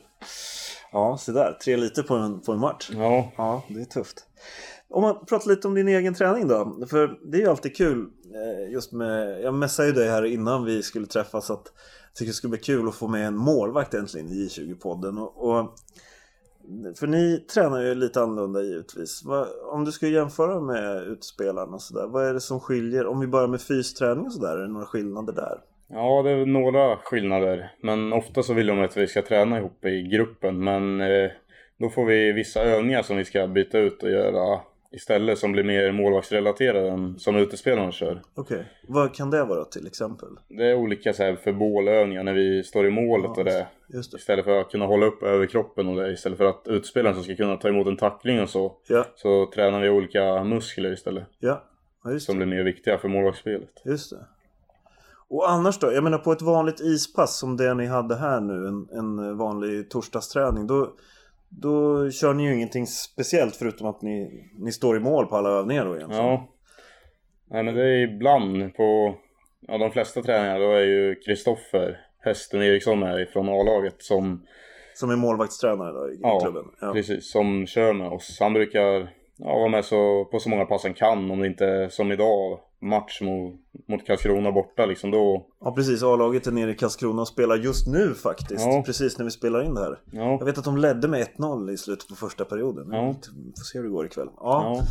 Ja, 0.91 1.17
så 1.17 1.31
där. 1.31 1.57
Tre 1.63 1.77
liter 1.77 2.03
på 2.03 2.13
en, 2.15 2.41
på 2.41 2.51
en 2.51 2.59
match. 2.59 2.89
Ja, 2.93 3.31
Ja, 3.37 3.63
det 3.69 3.81
är 3.81 3.85
tufft. 3.85 4.25
Om 4.89 5.01
man 5.01 5.25
pratar 5.25 5.49
lite 5.49 5.67
om 5.67 5.73
din 5.75 5.87
egen 5.87 6.13
träning 6.13 6.47
då. 6.47 6.85
För 6.89 7.19
det 7.31 7.37
är 7.37 7.41
ju 7.41 7.47
alltid 7.49 7.75
kul. 7.75 8.07
eh, 8.35 8.71
Just 8.73 8.91
med, 8.91 9.41
jag 9.41 9.53
messade 9.53 9.87
ju 9.87 9.93
dig 9.93 10.09
här 10.09 10.25
innan 10.25 10.65
vi 10.65 10.83
skulle 10.83 11.07
träffas 11.07 11.51
att 11.51 11.63
jag 12.07 12.15
tycker 12.15 12.29
det 12.29 12.33
skulle 12.33 12.51
bli 12.51 12.59
kul 12.59 12.87
att 12.87 12.95
få 12.95 13.07
med 13.07 13.27
en 13.27 13.35
målvakt 13.35 13.93
äntligen 13.93 14.27
i 14.27 14.47
J20-podden. 14.47 15.17
Och, 15.19 15.49
och, 15.49 15.75
för 16.99 17.07
ni 17.07 17.37
tränar 17.37 17.81
ju 17.81 17.95
lite 17.95 18.21
annorlunda 18.21 18.61
givetvis. 18.61 19.23
Om 19.71 19.85
du 19.85 19.91
ska 19.91 20.07
jämföra 20.07 20.59
med 20.59 21.03
utspelarna 21.07 21.75
och 21.75 21.81
sådär. 21.81 22.07
Vad 22.07 22.27
är 22.27 22.33
det 22.33 22.41
som 22.41 22.59
skiljer? 22.59 23.05
Om 23.05 23.19
vi 23.19 23.27
börjar 23.27 23.47
med 23.47 23.61
fysträning 23.61 24.25
och 24.25 24.33
sådär. 24.33 24.57
Är 24.57 24.61
det 24.61 24.73
några 24.73 24.85
skillnader 24.85 25.33
där? 25.33 25.57
ja 25.93 26.21
det 26.23 26.31
är 26.31 26.45
några 26.45 26.97
skillnader. 26.97 27.71
Men 27.81 28.13
ofta 28.13 28.43
så 28.43 28.53
vill 28.53 28.67
de 28.67 28.81
att 28.81 28.97
vi 28.97 29.07
ska 29.07 29.21
träna 29.21 29.57
ihop 29.57 29.85
i 29.85 30.01
gruppen 30.01 30.63
men 30.63 31.01
eh, 31.01 31.31
då 31.77 31.89
får 31.89 32.05
vi 32.05 32.31
vissa 32.31 32.61
övningar 32.61 33.01
som 33.01 33.17
vi 33.17 33.25
ska 33.25 33.47
byta 33.47 33.77
ut 33.77 34.03
och 34.03 34.09
göra 34.09 34.59
istället 34.93 35.39
som 35.39 35.51
blir 35.51 35.63
mer 35.63 35.91
målvaktsrelaterade 35.91 36.89
än 36.89 37.19
som 37.19 37.35
utespelarna 37.35 37.91
kör. 37.91 38.21
Okej, 38.35 38.65
vad 38.87 39.13
kan 39.15 39.29
det 39.29 39.43
vara 39.43 39.65
till 39.65 39.87
exempel? 39.87 40.29
Det 40.47 40.65
är 40.65 40.75
olika 40.75 41.13
så 41.13 41.23
här, 41.23 41.35
för 41.35 41.51
bålövningar 41.53 42.23
när 42.23 42.33
vi 42.33 42.63
står 42.63 42.87
i 42.87 42.91
målet 42.91 43.31
Ja, 43.35 43.39
och 43.39 43.45
det. 43.45 43.67
Just 43.93 44.11
det. 44.11 44.17
Istället 44.17 44.45
för 44.45 44.59
att 44.61 44.69
kunna 44.71 44.85
hålla 44.85 45.05
upp 45.05 45.23
överkroppen 45.23 45.87
och 45.87 45.95
det. 45.95 46.11
Istället 46.11 46.37
för 46.37 46.45
att 46.45 46.61
utespelaren 46.67 47.15
som 47.15 47.23
ska 47.23 47.35
kunna 47.35 47.55
ta 47.57 47.67
emot 47.67 47.87
en 47.87 47.97
tackling 47.97 48.41
och 48.41 48.49
så. 48.49 48.73
Ja, 48.87 49.05
Så 49.15 49.45
tränar 49.45 49.81
vi 49.81 49.89
olika 49.89 50.43
muskler 50.43 50.93
istället. 50.93 51.23
ja, 51.39 51.63
ja 52.03 52.11
just 52.11 52.25
Som 52.25 52.39
det. 52.39 52.45
blir 52.45 52.57
mer 52.57 52.63
viktiga 52.63 52.97
för 52.97 53.07
målvaktsspelet. 53.07 53.81
Just 53.85 54.09
det. 54.09 54.25
Och 55.27 55.49
annars 55.49 55.79
då? 55.79 55.93
Jag 55.93 56.03
menar 56.03 56.17
på 56.17 56.31
ett 56.31 56.41
vanligt 56.41 56.79
ispass 56.79 57.37
som 57.39 57.57
det 57.57 57.73
ni 57.73 57.85
hade 57.85 58.15
här 58.15 58.41
nu, 58.41 58.67
en, 58.67 58.87
en 58.99 59.37
vanlig 59.37 59.89
torsdagsträning. 59.89 60.67
Då, 60.67 60.93
då 61.61 62.09
kör 62.11 62.33
ni 62.33 62.43
ju 62.43 62.53
ingenting 62.53 62.87
speciellt 62.87 63.55
förutom 63.55 63.87
att 63.87 64.01
ni, 64.01 64.43
ni 64.59 64.71
står 64.71 64.97
i 64.97 64.99
mål 64.99 65.25
på 65.25 65.35
alla 65.35 65.49
övningar 65.49 65.85
då 65.85 65.95
egentligen. 65.95 66.25
Ja. 66.25 66.49
Nej 67.49 67.63
men 67.63 67.75
det 67.75 67.83
är 67.83 67.97
ibland 67.97 68.75
på 68.75 69.15
ja, 69.67 69.77
de 69.77 69.91
flesta 69.91 70.21
träningar 70.21 70.59
då 70.59 70.71
är 70.71 70.83
ju 70.83 71.15
Kristoffer 71.15 71.99
Hästen 72.19 72.61
Eriksson 72.61 72.99
med 72.99 73.29
från 73.29 73.49
A-laget 73.49 73.95
som, 73.97 74.45
Som 74.93 75.09
är 75.09 75.15
målvaktstränare 75.15 75.91
då 75.91 76.09
i 76.09 76.19
Ja, 76.21 76.39
klubben. 76.39 76.65
Ja. 76.81 76.93
precis, 76.93 77.31
som 77.31 77.67
kör 77.67 77.93
med 77.93 78.07
oss. 78.07 78.37
Han 78.39 78.53
brukar 78.53 79.13
ja, 79.37 79.57
vara 79.57 79.69
med 79.69 79.85
så, 79.85 80.25
på 80.25 80.39
så 80.39 80.49
många 80.49 80.65
pass 80.65 80.83
han 80.83 80.93
kan 80.93 81.31
om 81.31 81.39
det 81.39 81.47
inte 81.47 81.89
som 81.89 82.11
idag 82.11 82.59
match 82.83 83.21
mot, 83.21 83.53
mot 83.87 84.05
Karlskrona 84.05 84.51
borta 84.51 84.85
liksom 84.85 85.11
då. 85.11 85.45
ja 85.61 85.71
precis, 85.75 86.03
A-laget 86.03 86.47
är 86.47 86.51
nere 86.51 86.71
i 86.71 86.75
Karlskrona 86.75 87.21
och 87.21 87.27
spelar 87.27 87.55
just 87.55 87.87
nu 87.87 88.13
faktiskt. 88.13 88.65
Ja. 88.65 88.83
Precis 88.85 89.17
när 89.17 89.25
vi 89.25 89.31
spelar 89.31 89.63
in 89.63 89.73
det 89.73 89.81
här. 89.81 89.99
Ja, 90.11 90.31
Jag 90.31 90.45
vet 90.45 90.57
att 90.57 90.63
de 90.65 90.77
ledde 90.77 91.07
med 91.07 91.27
1-0 91.37 91.71
i 91.71 91.77
slutet 91.77 92.07
på 92.07 92.15
första 92.15 92.45
perioden. 92.45 92.87
Ja. 92.91 93.15
Vi 93.35 93.51
får 93.57 93.63
se 93.63 93.77
hur 93.77 93.83
det 93.85 93.91
går 93.91 94.05
ikväll. 94.05 94.29
Ja. 94.37 94.75
ja, 94.77 94.83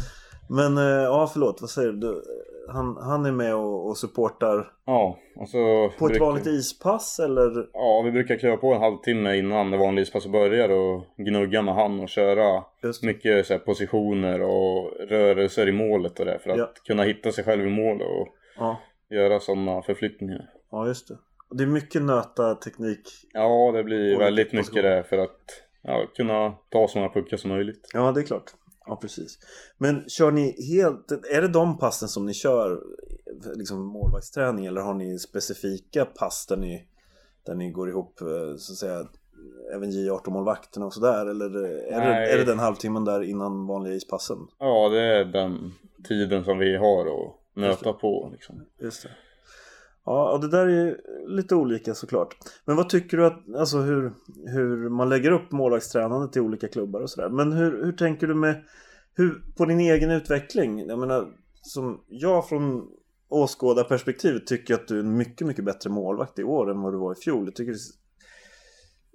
Men 0.49 0.79
eh, 0.79 0.85
ja, 0.85 1.31
förlåt, 1.33 1.61
vad 1.61 1.71
säger 1.71 1.93
du? 1.93 2.23
Han, 2.69 2.97
han 2.97 3.27
är 3.27 3.33
med 3.33 3.55
och, 3.55 3.87
och 3.89 3.97
supportar 3.99 4.73
ja. 4.87 5.19
Och 5.37 5.49
så 5.49 5.89
på 5.99 6.05
ett 6.07 6.11
brukar- 6.11 6.25
vanligt 6.27 6.47
ispass 6.47 7.19
eller? 7.19 7.69
Ja, 7.73 8.03
vi 8.05 8.11
brukar 8.11 8.37
kliva 8.37 8.57
på 8.57 8.73
en 8.75 8.81
halvtimme 8.81 9.37
innan 9.37 9.71
det 9.71 9.77
vanliga 9.79 10.03
ispasset 10.03 10.33
börjar 10.33 10.69
och 10.69 11.05
gnugga 11.17 11.63
med 11.63 11.75
han 11.75 12.01
och 12.01 12.09
köra 12.09 12.65
mycket 13.03 13.47
så 13.47 13.53
här, 13.53 13.61
positioner 13.61 14.41
och 14.43 14.91
rörelser 15.09 15.69
i 15.69 15.73
målet 15.73 16.21
och 16.21 16.27
det 16.27 16.39
för 16.39 16.51
att 16.51 16.59
Ja. 16.59 16.71
kunna 16.87 17.03
hitta 17.03 17.33
sig 17.33 17.45
själv 17.45 17.67
i 17.67 17.71
mål 17.71 18.03
och 18.03 18.29
Ja, 18.59 18.81
göra 19.11 19.41
sådana 19.41 19.83
förflyttningar. 19.83 20.51
ja 20.71 20.87
just 20.87 21.09
det. 21.09 21.15
Och 21.51 21.57
Det 21.57 21.65
är 21.65 21.69
mycket 21.69 22.03
nöta 22.03 22.55
teknik. 22.55 23.01
Ja, 23.33 23.73
det 23.75 23.85
blir 23.85 24.19
väldigt 24.19 24.53
mycket 24.53 24.69
position. 24.71 24.91
det 24.91 25.03
för 25.03 25.19
att 25.19 25.41
ja, 25.83 26.03
kunna 26.17 26.55
ta 26.71 26.89
så 26.89 26.99
många 26.99 27.11
puckar 27.11 27.37
som 27.37 27.51
möjligt. 27.51 27.91
Ja, 27.95 28.13
det 28.13 28.21
är 28.21 28.25
klart. 28.25 28.51
Ja, 28.87 28.97
precis. 28.97 29.39
Men 29.79 30.09
kör 30.09 30.31
ni 30.31 30.75
helt... 30.75 31.13
Är 31.13 31.43
det 31.43 31.49
de 31.49 31.79
passen 31.79 32.09
som 32.09 32.27
ni 32.27 32.35
kör 32.35 32.81
liksom 33.55 33.87
målvaktsträning 33.87 34.67
eller 34.67 34.81
har 34.81 34.95
ni 34.95 35.19
specifika 35.19 36.05
pass 36.05 36.47
där 36.47 36.57
ni, 36.57 36.87
där 37.47 37.55
ni 37.55 37.71
går 37.71 37.89
ihop 37.89 38.21
eh, 38.21 38.57
så 38.57 38.73
att 38.73 38.79
säga 38.79 39.07
även 39.75 39.91
J18-målvakterna 39.91 40.87
och 40.87 40.95
sådär? 40.95 41.27
Eller 41.27 41.47
är 41.93 42.01
det, 42.01 42.33
är 42.33 42.39
det 42.39 42.45
den 42.45 42.59
halvtimmen 42.59 43.05
där 43.05 43.23
innan 43.23 43.67
vanliga 43.67 43.95
ispassen? 43.95 44.39
Ja, 44.59 44.89
det 44.89 45.01
är 45.01 45.25
den 45.25 45.73
tiden 46.09 46.45
som 46.45 46.59
vi 46.59 46.77
har 46.77 47.07
att 47.07 47.35
nöta 47.55 47.93
på 47.93 48.29
liksom. 48.33 48.65
Just 48.79 49.03
det. 49.03 49.11
Ja, 50.05 50.33
och 50.33 50.41
det 50.41 50.49
där 50.49 50.67
är 50.67 50.87
ju 50.87 50.97
lite 51.27 51.55
olika 51.55 51.95
såklart. 51.95 52.37
Men 52.65 52.77
vad 52.77 52.89
tycker 52.89 53.17
du 53.17 53.27
att, 53.27 53.55
alltså 53.57 53.79
hur, 53.79 54.13
hur 54.47 54.89
man 54.89 55.09
lägger 55.09 55.31
upp 55.31 55.53
målvaktstränandet 55.53 56.37
i 56.37 56.41
olika 56.41 56.69
klubbar 56.69 57.01
och 57.01 57.11
sådär. 57.11 57.29
Men 57.29 57.53
hur, 57.53 57.85
hur 57.85 57.93
tänker 57.93 58.27
du 58.27 58.35
med, 58.35 58.65
hur, 59.15 59.43
på 59.57 59.65
din 59.65 59.81
egen 59.81 60.11
utveckling? 60.11 60.79
Jag 60.79 60.99
menar, 60.99 61.29
som 61.63 62.05
jag 62.09 62.49
från 62.49 62.89
åskådarperspektivet 63.29 64.47
tycker 64.47 64.75
att 64.75 64.89
du 64.89 64.97
är 64.97 65.01
en 65.01 65.17
mycket, 65.17 65.47
mycket 65.47 65.65
bättre 65.65 65.91
målvakt 65.91 66.39
i 66.39 66.45
år 66.45 66.71
än 66.71 66.81
vad 66.81 66.93
du 66.93 66.99
var 66.99 67.13
i 67.13 67.21
fjol. 67.21 67.45
Jag 67.45 67.55
tycker 67.55 67.73
det 67.73 67.79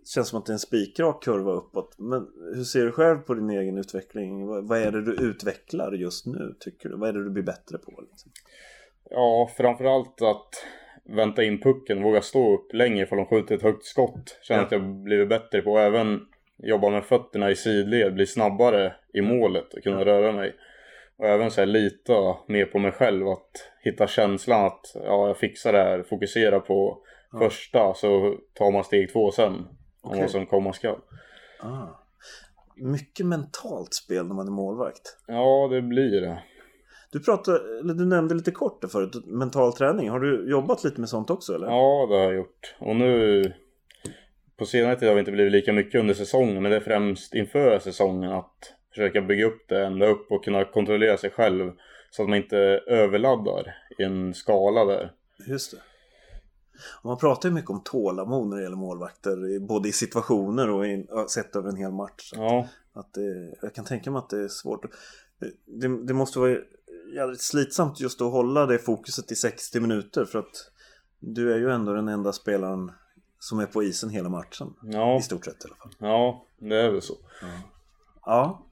känns 0.07 0.27
som 0.27 0.39
att 0.39 0.45
det 0.45 0.51
är 0.51 0.53
en 0.53 0.59
spikrak 0.59 1.23
kurva 1.23 1.51
uppåt. 1.51 1.95
Men 1.97 2.27
hur 2.55 2.63
ser 2.63 2.85
du 2.85 2.91
själv 2.91 3.17
på 3.17 3.33
din 3.33 3.49
egen 3.49 3.77
utveckling? 3.77 4.47
Vad, 4.47 4.67
vad 4.67 4.79
är 4.79 4.91
det 4.91 5.01
du 5.01 5.13
utvecklar 5.13 5.91
just 5.91 6.25
nu, 6.25 6.55
tycker 6.59 6.89
du? 6.89 6.97
Vad 6.97 7.09
är 7.09 7.13
det 7.13 7.23
du 7.23 7.29
blir 7.29 7.43
bättre 7.43 7.77
på? 7.77 8.01
Liksom? 8.01 8.31
Ja, 9.09 9.49
framförallt 9.57 10.21
att 10.21 10.49
vänta 11.15 11.43
in 11.43 11.61
pucken, 11.61 12.03
våga 12.03 12.21
stå 12.21 12.53
upp 12.53 12.73
länge 12.73 13.03
ifall 13.03 13.17
de 13.17 13.25
skjuter 13.25 13.55
ett 13.55 13.61
högt 13.61 13.85
skott. 13.85 14.39
Känner 14.41 14.61
Ja. 14.61 14.65
att 14.65 14.71
jag 14.71 14.81
blivit 14.83 15.29
bättre 15.29 15.61
på 15.61 15.77
även 15.79 16.19
jobba 16.57 16.89
med 16.89 17.03
fötterna 17.05 17.51
i 17.51 17.55
sidled, 17.55 18.13
bli 18.13 18.25
snabbare 18.27 18.95
i 19.13 19.21
målet 19.21 19.73
och 19.73 19.83
kunna 19.83 20.05
röra 20.05 20.31
mig. 20.31 20.55
Och 21.17 21.25
även 21.25 21.51
så 21.51 21.61
här, 21.61 21.65
lita 21.65 22.37
mer 22.47 22.65
på 22.65 22.79
mig 22.79 22.91
själv, 22.91 23.27
att 23.27 23.51
hitta 23.83 24.07
känslan 24.07 24.65
att 24.65 24.91
ja, 24.95 25.27
jag 25.27 25.37
fixar 25.37 25.73
det 25.73 25.79
här, 25.83 26.03
fokusera 26.03 26.59
på 26.59 26.97
Ja. 27.31 27.39
första 27.39 27.93
så 27.93 28.35
tar 28.53 28.71
man 28.71 28.83
steg 28.83 29.11
två 29.13 29.31
sen. 29.31 29.53
Om 29.53 29.67
Okej. 30.01 30.21
vad 30.21 30.29
som 30.31 30.45
komma 30.45 30.73
skall. 30.73 30.99
Ah. 31.59 31.87
Mycket 32.75 33.25
mentalt 33.25 33.93
spel 33.93 34.27
när 34.27 34.35
man 34.35 34.47
är 34.47 34.51
målvakt. 34.51 35.17
Ja, 35.27 35.67
det 35.71 35.81
blir 35.81 36.21
det. 36.21 36.43
Du, 37.11 37.19
pratade, 37.19 37.79
eller 37.79 37.93
du 37.93 38.05
nämnde 38.05 38.35
lite 38.35 38.51
kort 38.51 38.81
där 38.81 38.87
förut, 38.87 39.25
mental 39.25 39.73
träning. 39.73 40.09
Har 40.09 40.19
du 40.19 40.49
jobbat 40.49 40.83
lite 40.83 40.99
med 40.99 41.09
sånt 41.09 41.29
också 41.29 41.55
eller? 41.55 41.67
Ja, 41.67 42.07
det 42.09 42.15
har 42.15 42.23
jag 42.23 42.35
gjort. 42.35 42.75
Och 42.79 42.95
nu 42.95 43.43
på 44.57 44.65
senare 44.65 44.95
tid 44.95 45.07
har 45.07 45.15
vi 45.15 45.19
inte 45.19 45.31
blivit 45.31 45.51
lika 45.51 45.73
mycket 45.73 45.99
under 45.99 46.13
säsongen, 46.13 46.61
men 46.61 46.71
det 46.71 46.77
är 46.77 46.81
främst 46.81 47.33
inför 47.33 47.79
säsongen 47.79 48.31
att 48.31 48.73
försöka 48.89 49.21
bygga 49.21 49.45
upp 49.45 49.65
det 49.67 49.85
ända 49.85 50.07
upp 50.07 50.31
och 50.31 50.43
kunna 50.43 50.65
kontrollera 50.65 51.17
sig 51.17 51.29
själv 51.29 51.71
så 52.11 52.23
att 52.23 52.29
man 52.29 52.37
inte 52.37 52.57
överladdar 52.87 53.75
i 53.99 54.03
en 54.03 54.33
skala 54.33 54.85
där. 54.85 55.11
Just 55.47 55.71
det. 55.71 55.77
Och 57.01 57.05
man 57.05 57.17
pratar 57.17 57.49
ju 57.49 57.55
mycket 57.55 57.69
om 57.69 57.81
tålamod 57.83 58.47
när 58.47 58.57
det 58.57 58.63
gäller 58.63 58.77
målvakter, 58.77 59.59
både 59.59 59.89
i 59.89 59.91
situationer 59.91 60.69
och 60.69 60.87
i, 60.87 61.07
sett 61.29 61.55
över 61.55 61.69
en 61.69 61.75
hel 61.75 61.91
match. 61.91 62.31
Ja, 62.35 62.67
Att 62.93 63.13
det, 63.13 63.55
jag 63.61 63.73
kan 63.73 63.85
tänka 63.85 64.11
mig 64.11 64.19
att 64.19 64.29
det 64.29 64.43
är 64.43 64.47
svårt. 64.47 64.85
Det, 65.65 66.05
det 66.05 66.13
måste 66.13 66.39
vara 66.39 66.57
jävligt 67.15 67.41
slitsamt 67.41 67.99
just 67.99 68.21
att 68.21 68.31
hålla 68.31 68.65
det 68.65 68.79
fokuset 68.79 69.31
i 69.31 69.35
60 69.35 69.79
minuter 69.79 70.25
för 70.25 70.39
att 70.39 70.71
du 71.19 71.53
är 71.53 71.57
ju 71.57 71.71
ändå 71.71 71.93
den 71.93 72.07
enda 72.07 72.33
spelaren 72.33 72.91
som 73.39 73.59
är 73.59 73.65
på 73.65 73.83
isen 73.83 74.09
hela 74.09 74.29
matchen. 74.29 74.73
ja, 74.81 75.17
I 75.17 75.21
stort 75.21 75.45
sett 75.45 75.65
i 75.65 75.67
alla 75.67 75.75
fall. 75.75 75.91
ja, 75.99 76.45
det 76.57 76.75
är 76.75 76.91
väl 76.91 77.01
så. 77.01 77.13
Ja. 78.25 78.63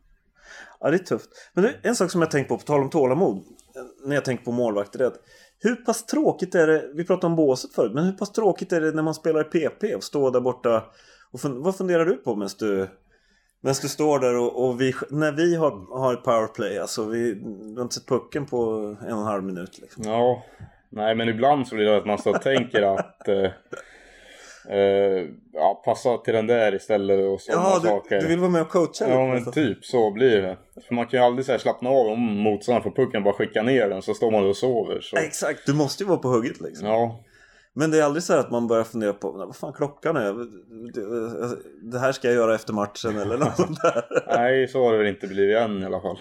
Ja, 0.80 0.89
det 0.89 0.95
är 0.95 1.00
tufft. 1.00 1.30
Men 1.54 1.63
det, 1.63 1.76
en 1.82 1.95
sak 1.95 2.12
som 2.12 2.21
jag 2.21 2.32
tänkt 2.32 2.48
på, 2.48 2.58
på 2.58 2.63
tal 2.63 2.82
om 2.82 2.89
tålamod, 2.89 3.43
när 4.04 4.15
jag 4.15 4.26
tänker 4.26 4.45
på 4.45 4.52
målvakter, 4.52 5.00
är 5.00 5.06
att 5.06 5.19
hur 5.60 5.76
pass 5.76 6.06
tråkigt 6.06 6.56
är 6.56 6.67
det, 6.67 6.91
vi 6.93 7.06
pratade 7.06 7.28
om 7.28 7.36
båset 7.36 7.74
förut, 7.74 7.91
men 7.93 8.04
hur 8.04 8.12
pass 8.12 8.32
tråkigt 8.32 8.74
är 8.74 8.82
det 8.82 8.91
när 8.91 9.04
man 9.04 9.13
spelar 9.13 9.41
i 9.41 9.43
PP 9.43 9.95
och 9.95 10.04
står 10.04 10.32
där 10.32 10.39
borta 10.39 10.84
och 11.32 11.41
fun, 11.41 11.63
vad 11.63 11.76
funderar 11.76 12.06
du 12.06 12.15
på 12.15 12.36
medan 12.36 12.50
du, 12.60 12.89
medan 13.62 13.76
du 13.82 13.88
står 13.88 14.20
där 14.20 14.38
och, 14.38 14.65
och 14.65 14.82
vi, 14.82 14.94
när 15.10 15.32
vi 15.32 15.56
har, 15.56 16.00
har 16.00 16.13
ett 16.13 16.24
powerplay, 16.24 16.80
alltså 16.80 17.06
vi, 17.06 17.34
vi 17.44 17.76
har 17.76 17.82
inte 17.82 17.96
sett 17.96 18.08
pucken 18.08 18.46
på 18.46 18.58
en 19.02 19.13
och 19.13 19.20
en 19.20 19.26
halv 19.26 19.44
minut 19.44 19.80
liksom. 19.82 20.04
Ja, 20.04 20.44
nej 20.89 21.15
men 21.15 21.30
ibland 21.30 21.68
så 21.68 21.76
blir 21.76 21.86
det 21.86 21.98
att 21.98 22.06
man 22.06 22.20
och 22.26 22.41
tänker 22.41 22.82
att 22.82 23.28
eh, 23.28 23.52
eh, 24.70 25.26
ja, 25.54 25.82
passa 25.86 26.18
till 26.18 26.34
den 26.34 26.48
där 26.48 26.76
istället 26.76 27.32
och 27.34 27.41
sådana 27.41 27.63
Ja, 27.63 27.80
saker. 27.80 28.15
du, 28.15 28.22
du 28.22 28.28
vill 28.28 28.39
vara 28.39 28.52
med 28.52 28.62
och 28.62 28.70
coacha 28.70 29.10
Ja 29.10 29.28
men 29.28 29.52
typ 29.52 29.86
så 29.86 30.12
blir 30.12 30.41
det. 30.41 30.58
För 30.88 30.96
man 30.96 31.08
kan 31.08 31.20
ju 31.20 31.26
aldrig 31.26 31.46
så 31.46 31.52
här 31.52 31.60
slappna 31.60 31.89
av 31.89 32.08
om 32.08 32.20
motståndaren 32.20 32.84
får 32.84 32.91
pucken 33.04 33.24
bara 33.24 33.34
skicka 33.34 33.63
ner 33.63 33.89
den 33.89 34.02
så 34.02 34.13
står 34.13 34.32
man 34.32 34.46
och 34.50 34.58
sover. 34.58 35.02
Så. 35.02 35.18
Exakt, 35.18 35.65
du 35.65 35.74
måste 35.74 36.04
ju 36.04 36.08
vara 36.10 36.20
på 36.20 36.28
hugget 36.28 36.62
liksom. 36.62 36.88
Ja, 36.88 37.20
Men 37.77 37.91
det 37.91 37.99
är 37.99 38.03
aldrig 38.03 38.23
så 38.23 38.33
här 38.33 38.39
att 38.39 38.51
man 38.51 38.67
börjar 38.67 38.83
fundera 38.83 39.13
på 39.13 39.31
vad 39.31 39.55
fan 39.55 39.73
klockan 39.73 40.15
är. 40.17 40.33
Det- 40.93 41.57
Det 41.91 41.99
här 41.99 42.11
ska 42.11 42.27
jag 42.27 42.35
göra 42.35 42.55
efter 42.55 42.73
matchen 42.73 43.17
eller 43.17 43.38
något 43.38 43.55
sånt 43.57 43.81
där. 43.81 44.23
nej 44.38 44.67
så 44.67 44.83
har 44.85 44.91
det 44.91 44.97
väl 44.97 45.07
inte 45.07 45.27
blivit 45.27 45.57
än 45.57 45.83
i 45.83 45.85
alla 45.85 46.01
fall. 46.01 46.17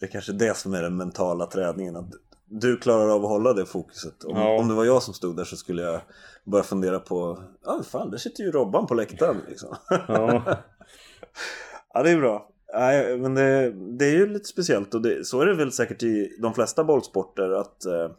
Det 0.00 0.06
är 0.06 0.10
kanske 0.10 0.32
det 0.32 0.56
som 0.56 0.74
är 0.74 0.82
den 0.82 0.96
mentala 0.96 1.46
träningen. 1.46 1.96
Att 1.96 2.10
du 2.48 2.76
klarar 2.76 3.08
av 3.08 3.24
att 3.24 3.30
hålla 3.30 3.52
det 3.52 3.66
fokuset. 3.66 4.24
Om, 4.24 4.36
Ja. 4.36 4.58
om 4.58 4.68
det 4.68 4.74
var 4.74 4.84
jag 4.84 5.02
som 5.02 5.14
stod 5.14 5.36
där 5.36 5.44
så 5.44 5.56
skulle 5.56 5.82
jag 5.82 6.00
börja 6.44 6.64
fundera 6.64 6.98
på 6.98 7.42
Ja 7.64 7.80
fan, 7.90 8.10
där 8.10 8.18
sitter 8.18 8.42
ju 8.44 8.50
Robban 8.50 8.86
på 8.86 8.94
läktaren 8.94 9.36
liksom. 9.48 9.76
Ja, 10.08 10.42
Ja 11.94 12.02
det 12.02 12.10
är 12.10 12.16
bra. 12.18 12.48
Nej, 12.74 13.18
men 13.18 13.34
det, 13.34 13.70
det 13.98 14.04
är 14.04 14.12
ju 14.12 14.26
lite 14.26 14.44
speciellt 14.44 14.94
och 14.94 15.02
det, 15.02 15.26
så 15.26 15.40
är 15.40 15.46
det 15.46 15.54
väl 15.54 15.72
säkert 15.72 16.02
i 16.02 16.36
de 16.42 16.54
flesta 16.54 16.84
bollsporter 16.84 17.50
att 17.50 17.84
eh, 17.86 18.10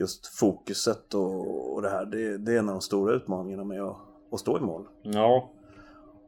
just 0.00 0.26
fokuset 0.26 1.14
och, 1.14 1.72
och 1.74 1.82
det 1.82 1.90
här 1.90 2.04
det, 2.06 2.38
det 2.38 2.54
är 2.54 2.58
en 2.58 2.68
av 2.68 2.74
de 2.74 2.80
stora 2.80 3.14
utmaningarna 3.14 3.64
med 3.64 3.82
att, 3.82 3.96
att 4.32 4.40
stå 4.40 4.58
i 4.58 4.60
mål. 4.60 4.88
ja, 5.02 5.50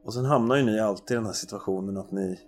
Och 0.05 0.13
sen 0.13 0.25
hamnar 0.25 0.55
ju 0.55 0.63
ni 0.63 0.79
alltid 0.79 1.15
i 1.15 1.17
den 1.17 1.25
här 1.25 1.33
situationen 1.33 1.97
att 1.97 2.11
ni, 2.11 2.39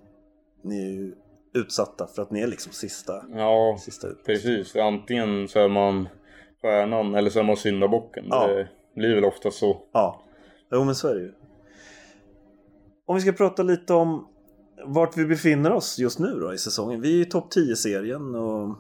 ni 0.64 0.86
är 0.88 0.92
ju 0.92 1.16
utsatta 1.54 2.08
för 2.08 2.22
att 2.22 2.32
ni 2.32 2.42
är 2.42 2.48
liksom 2.48 2.72
sista, 2.72 3.14
ja 3.34 3.78
sista 3.80 4.08
ut. 4.08 4.26
precis. 4.26 4.76
Antingen 4.76 5.48
så 5.48 5.60
är 5.60 5.70
man 5.70 6.08
stjärnan 6.62 7.16
eller 7.16 7.30
så 7.30 7.40
är 7.40 7.44
man 7.44 7.58
syndabocken. 7.58 8.26
Ja. 8.30 8.48
Det 8.48 8.68
blir 8.96 9.16
väl 9.16 9.26
ofta 9.26 9.52
så. 9.52 9.82
Ja, 9.92 10.22
jo 10.72 10.84
men 10.84 10.96
så 10.96 11.08
är 11.08 11.16
det 11.16 11.22
ju. 11.22 11.34
Om 13.06 13.16
vi 13.16 13.22
ska 13.22 13.32
prata 13.32 13.64
lite 13.64 13.94
om 13.94 14.28
vart 14.86 15.18
vi 15.18 15.26
befinner 15.26 15.72
oss 15.72 16.00
just 16.00 16.20
nu 16.20 16.40
då 16.40 16.54
i 16.54 16.58
säsongen. 16.58 17.02
Vi 17.02 17.18
är 17.18 17.22
i 17.22 17.30
topp 17.30 17.54
10-serien 17.54 18.36
och 18.36 18.76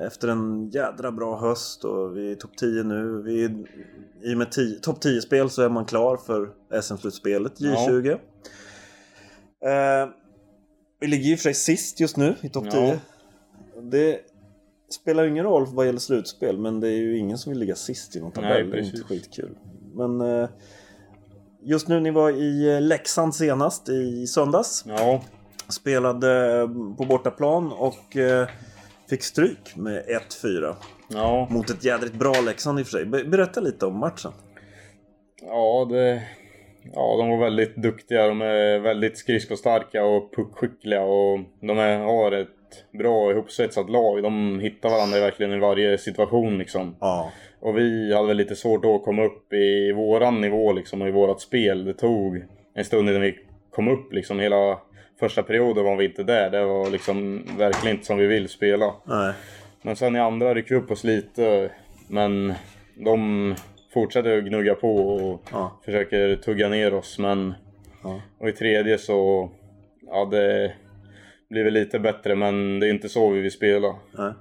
efter 0.00 0.28
en 0.28 0.70
jädra 0.70 1.12
bra 1.12 1.36
höst 1.40 1.84
och 1.84 2.16
vi 2.16 2.32
är 2.32 2.34
topp 2.34 2.56
10 2.56 2.82
nu. 2.82 3.22
Vi 3.22 3.44
är, 3.44 3.50
I 4.22 4.34
och 4.34 4.38
med 4.38 4.52
topp 4.82 5.04
10-spel 5.04 5.50
så 5.50 5.62
är 5.62 5.68
man 5.68 5.84
klar 5.84 6.16
för 6.16 6.50
SM-slutspelet 6.82 7.60
J20. 7.60 8.18
Ja. 9.60 10.02
Eh, 10.02 10.08
vi 11.00 11.06
ligger 11.06 11.32
i 11.32 11.34
och 11.34 11.38
för 11.38 11.42
sig 11.42 11.54
sist 11.54 12.00
just 12.00 12.16
nu 12.16 12.34
i 12.40 12.48
topp 12.48 12.70
10. 12.70 12.80
Ja. 12.80 12.96
Det 13.82 14.20
spelar 14.90 15.26
ingen 15.26 15.44
roll 15.44 15.66
vad 15.66 15.86
gäller 15.86 15.98
slutspel 15.98 16.58
men 16.58 16.80
det 16.80 16.88
är 16.88 16.96
ju 16.96 17.18
ingen 17.18 17.38
som 17.38 17.52
vill 17.52 17.60
ligga 17.60 17.74
sist 17.74 18.16
i 18.16 18.20
någon 18.20 18.32
tabell. 18.32 18.70
det 18.70 18.78
är 18.78 18.82
inte 18.82 19.02
skitkul. 19.02 19.58
Men 19.94 20.20
eh, 20.20 20.48
just 21.62 21.88
nu, 21.88 22.00
ni 22.00 22.10
var 22.10 22.30
i 22.30 22.80
Leksand 22.80 23.34
senast 23.34 23.88
i 23.88 24.26
söndags. 24.26 24.84
Ja. 24.88 25.22
Spelade 25.68 26.60
eh, 26.60 26.68
på 26.96 27.04
bortaplan 27.04 27.72
och 27.72 28.16
eh, 28.16 28.48
fick 29.10 29.22
stryk 29.22 29.76
med 29.76 30.02
1-4. 30.42 30.74
Ja. 31.08 31.48
Mot 31.50 31.70
ett 31.70 31.84
jädrigt 31.84 32.14
bra 32.14 32.34
Leksand 32.46 32.80
i 32.80 32.82
och 32.82 32.86
för 32.86 32.98
sig. 32.98 33.24
Berätta 33.24 33.60
lite 33.60 33.86
om 33.86 33.98
matchen. 33.98 34.32
Ja, 35.42 35.86
det... 35.90 36.22
Ja, 36.92 37.16
de 37.16 37.28
var 37.28 37.38
väldigt 37.38 37.76
duktiga. 37.76 38.26
De 38.26 38.40
är 38.40 38.78
väldigt 38.78 39.18
skridskostarka 39.18 40.04
och 40.04 40.34
puckskickliga 40.36 41.02
och 41.02 41.40
de 41.60 41.78
är, 41.78 41.98
har 41.98 42.32
ett 42.32 42.48
bra 42.92 43.32
ihopsvetsat 43.32 43.90
lag. 43.90 44.22
De 44.22 44.60
hittar 44.60 44.90
varandra 44.90 45.20
verkligen 45.20 45.52
i 45.52 45.58
varje 45.58 45.98
situation 45.98 46.58
liksom. 46.58 46.96
Ja. 47.00 47.32
Och 47.60 47.78
vi 47.78 48.14
hade 48.14 48.28
väl 48.28 48.36
lite 48.36 48.56
svårt 48.56 48.84
att 48.84 49.04
komma 49.04 49.24
upp 49.24 49.52
i 49.52 49.92
våran 49.92 50.40
nivå 50.40 50.72
liksom 50.72 51.02
och 51.02 51.08
i 51.08 51.10
vårat 51.10 51.40
spel. 51.40 51.84
Det 51.84 51.94
tog 51.94 52.44
en 52.74 52.84
stund 52.84 53.08
innan 53.08 53.20
vi 53.20 53.38
kom 53.70 53.88
upp 53.88 54.12
liksom. 54.12 54.40
Hela 54.40 54.78
första 55.18 55.42
perioden 55.42 55.84
var 55.84 55.96
vi 55.96 56.04
inte 56.04 56.22
där. 56.22 56.50
Det 56.50 56.64
var 56.64 56.90
liksom 56.90 57.42
verkligen 57.58 57.96
inte 57.96 58.06
som 58.06 58.18
vi 58.18 58.26
vill 58.26 58.48
spela. 58.48 58.94
Nej. 59.04 59.32
Men 59.82 59.96
sen 59.96 60.16
i 60.16 60.20
andra 60.20 60.54
rycker 60.54 60.74
vi 60.74 60.80
upp 60.80 60.90
oss 60.90 61.04
lite. 61.04 61.70
Men 62.08 62.54
de 62.94 63.54
fortsätter 63.94 64.38
att 64.38 64.44
gnugga 64.44 64.74
på 64.74 64.96
och 64.96 65.42
ja. 65.52 65.80
försöker 65.84 66.36
tugga 66.36 66.68
ner 66.68 66.94
oss. 66.94 67.18
Men 67.18 67.54
ja. 68.02 68.20
och 68.38 68.48
i 68.48 68.52
tredje 68.52 68.98
så, 68.98 69.50
ja 70.06 70.28
det 70.30 70.72
blir 71.50 71.64
väl 71.64 71.72
lite 71.72 71.98
bättre 71.98 72.34
men 72.34 72.80
det 72.80 72.86
är 72.86 72.90
inte 72.90 73.08
så 73.08 73.30
vi 73.30 73.40
vill 73.40 73.52
spela. 73.52 73.94
Nej. 74.18 74.32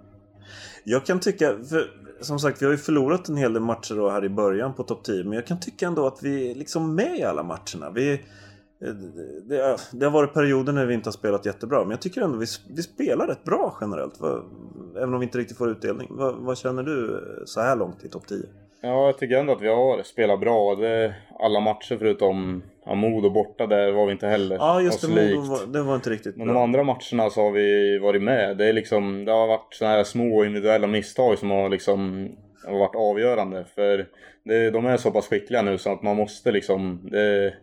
Jag 0.83 1.05
kan 1.05 1.19
tycka, 1.19 1.57
för, 1.69 1.91
som 2.21 2.39
sagt 2.39 2.61
vi 2.61 2.65
har 2.65 2.71
ju 2.71 2.77
förlorat 2.77 3.29
en 3.29 3.37
hel 3.37 3.53
del 3.53 3.61
matcher 3.61 3.95
då 3.95 4.09
här 4.09 4.25
i 4.25 4.29
början 4.29 4.73
på 4.73 4.83
topp 4.83 5.03
10 5.03 5.23
men 5.23 5.33
jag 5.33 5.47
kan 5.47 5.59
tycka 5.59 5.87
ändå 5.87 6.07
att 6.07 6.23
vi 6.23 6.51
är 6.51 6.55
liksom 6.55 6.95
med 6.95 7.19
i 7.19 7.23
alla 7.23 7.43
matcherna. 7.43 7.89
Vi, 7.95 8.21
det, 9.47 9.77
det, 9.91 10.05
har 10.05 10.11
varit 10.11 10.33
perioder 10.33 10.73
när 10.73 10.85
vi 10.85 10.93
inte 10.93 11.07
har 11.07 11.13
spelat 11.13 11.45
jättebra 11.45 11.81
men 11.81 11.91
jag 11.91 12.01
tycker 12.01 12.21
ändå 12.21 12.37
vi, 12.37 12.45
vi 12.75 12.83
spelar 12.83 13.27
rätt 13.27 13.43
bra 13.43 13.77
generellt. 13.81 14.19
Även 14.97 15.13
om 15.13 15.19
vi 15.19 15.25
inte 15.25 15.37
riktigt 15.37 15.57
får 15.57 15.69
utdelning. 15.69 16.07
Vad, 16.11 16.35
vad 16.35 16.57
känner 16.57 16.83
du 16.83 17.23
så 17.45 17.61
här 17.61 17.75
långt 17.75 18.05
i 18.05 18.09
topp 18.09 18.27
10? 18.27 18.37
Ja, 18.81 19.05
jag 19.05 19.17
tycker 19.17 19.37
ändå 19.37 19.53
att 19.53 19.61
vi 19.61 19.67
har 19.67 20.03
spelat 20.03 20.39
bra. 20.39 20.75
Det, 20.75 21.15
alla 21.39 21.59
matcher 21.59 21.97
förutom 21.99 22.63
ja, 22.85 22.95
Modo 22.95 23.29
borta, 23.29 23.67
där 23.67 23.91
var 23.91 24.05
vi 24.05 24.11
inte 24.11 24.27
heller 24.27 24.55
Ja, 24.55 24.81
just 24.81 25.01
det. 25.01 25.07
Modo 25.07 25.49
var, 25.49 25.73
det 25.73 25.81
var 25.81 25.95
inte 25.95 26.09
riktigt 26.09 26.37
Men 26.37 26.47
bra. 26.47 26.53
de 26.53 26.63
andra 26.63 26.83
matcherna 26.83 27.29
så 27.29 27.41
har 27.41 27.51
vi 27.51 27.97
varit 27.99 28.23
med. 28.23 28.57
Det, 28.57 28.65
är 28.65 28.73
liksom, 28.73 29.25
det 29.25 29.31
har 29.31 29.47
varit 29.47 29.73
sådana 29.73 29.95
här 29.95 30.03
små 30.03 30.45
individuella 30.45 30.87
misstag 30.87 31.37
som 31.37 31.51
har 31.51 31.69
liksom 31.69 32.29
har 32.65 32.79
varit 32.79 32.95
avgörande. 32.95 33.65
För 33.75 34.07
det, 34.43 34.71
de 34.71 34.85
är 34.85 34.97
så 34.97 35.11
pass 35.11 35.27
skickliga 35.27 35.61
nu 35.61 35.77
så 35.77 35.91
att 35.93 36.03
man 36.03 36.15
måste 36.15 36.51
liksom... 36.51 36.99
Det 37.11 37.53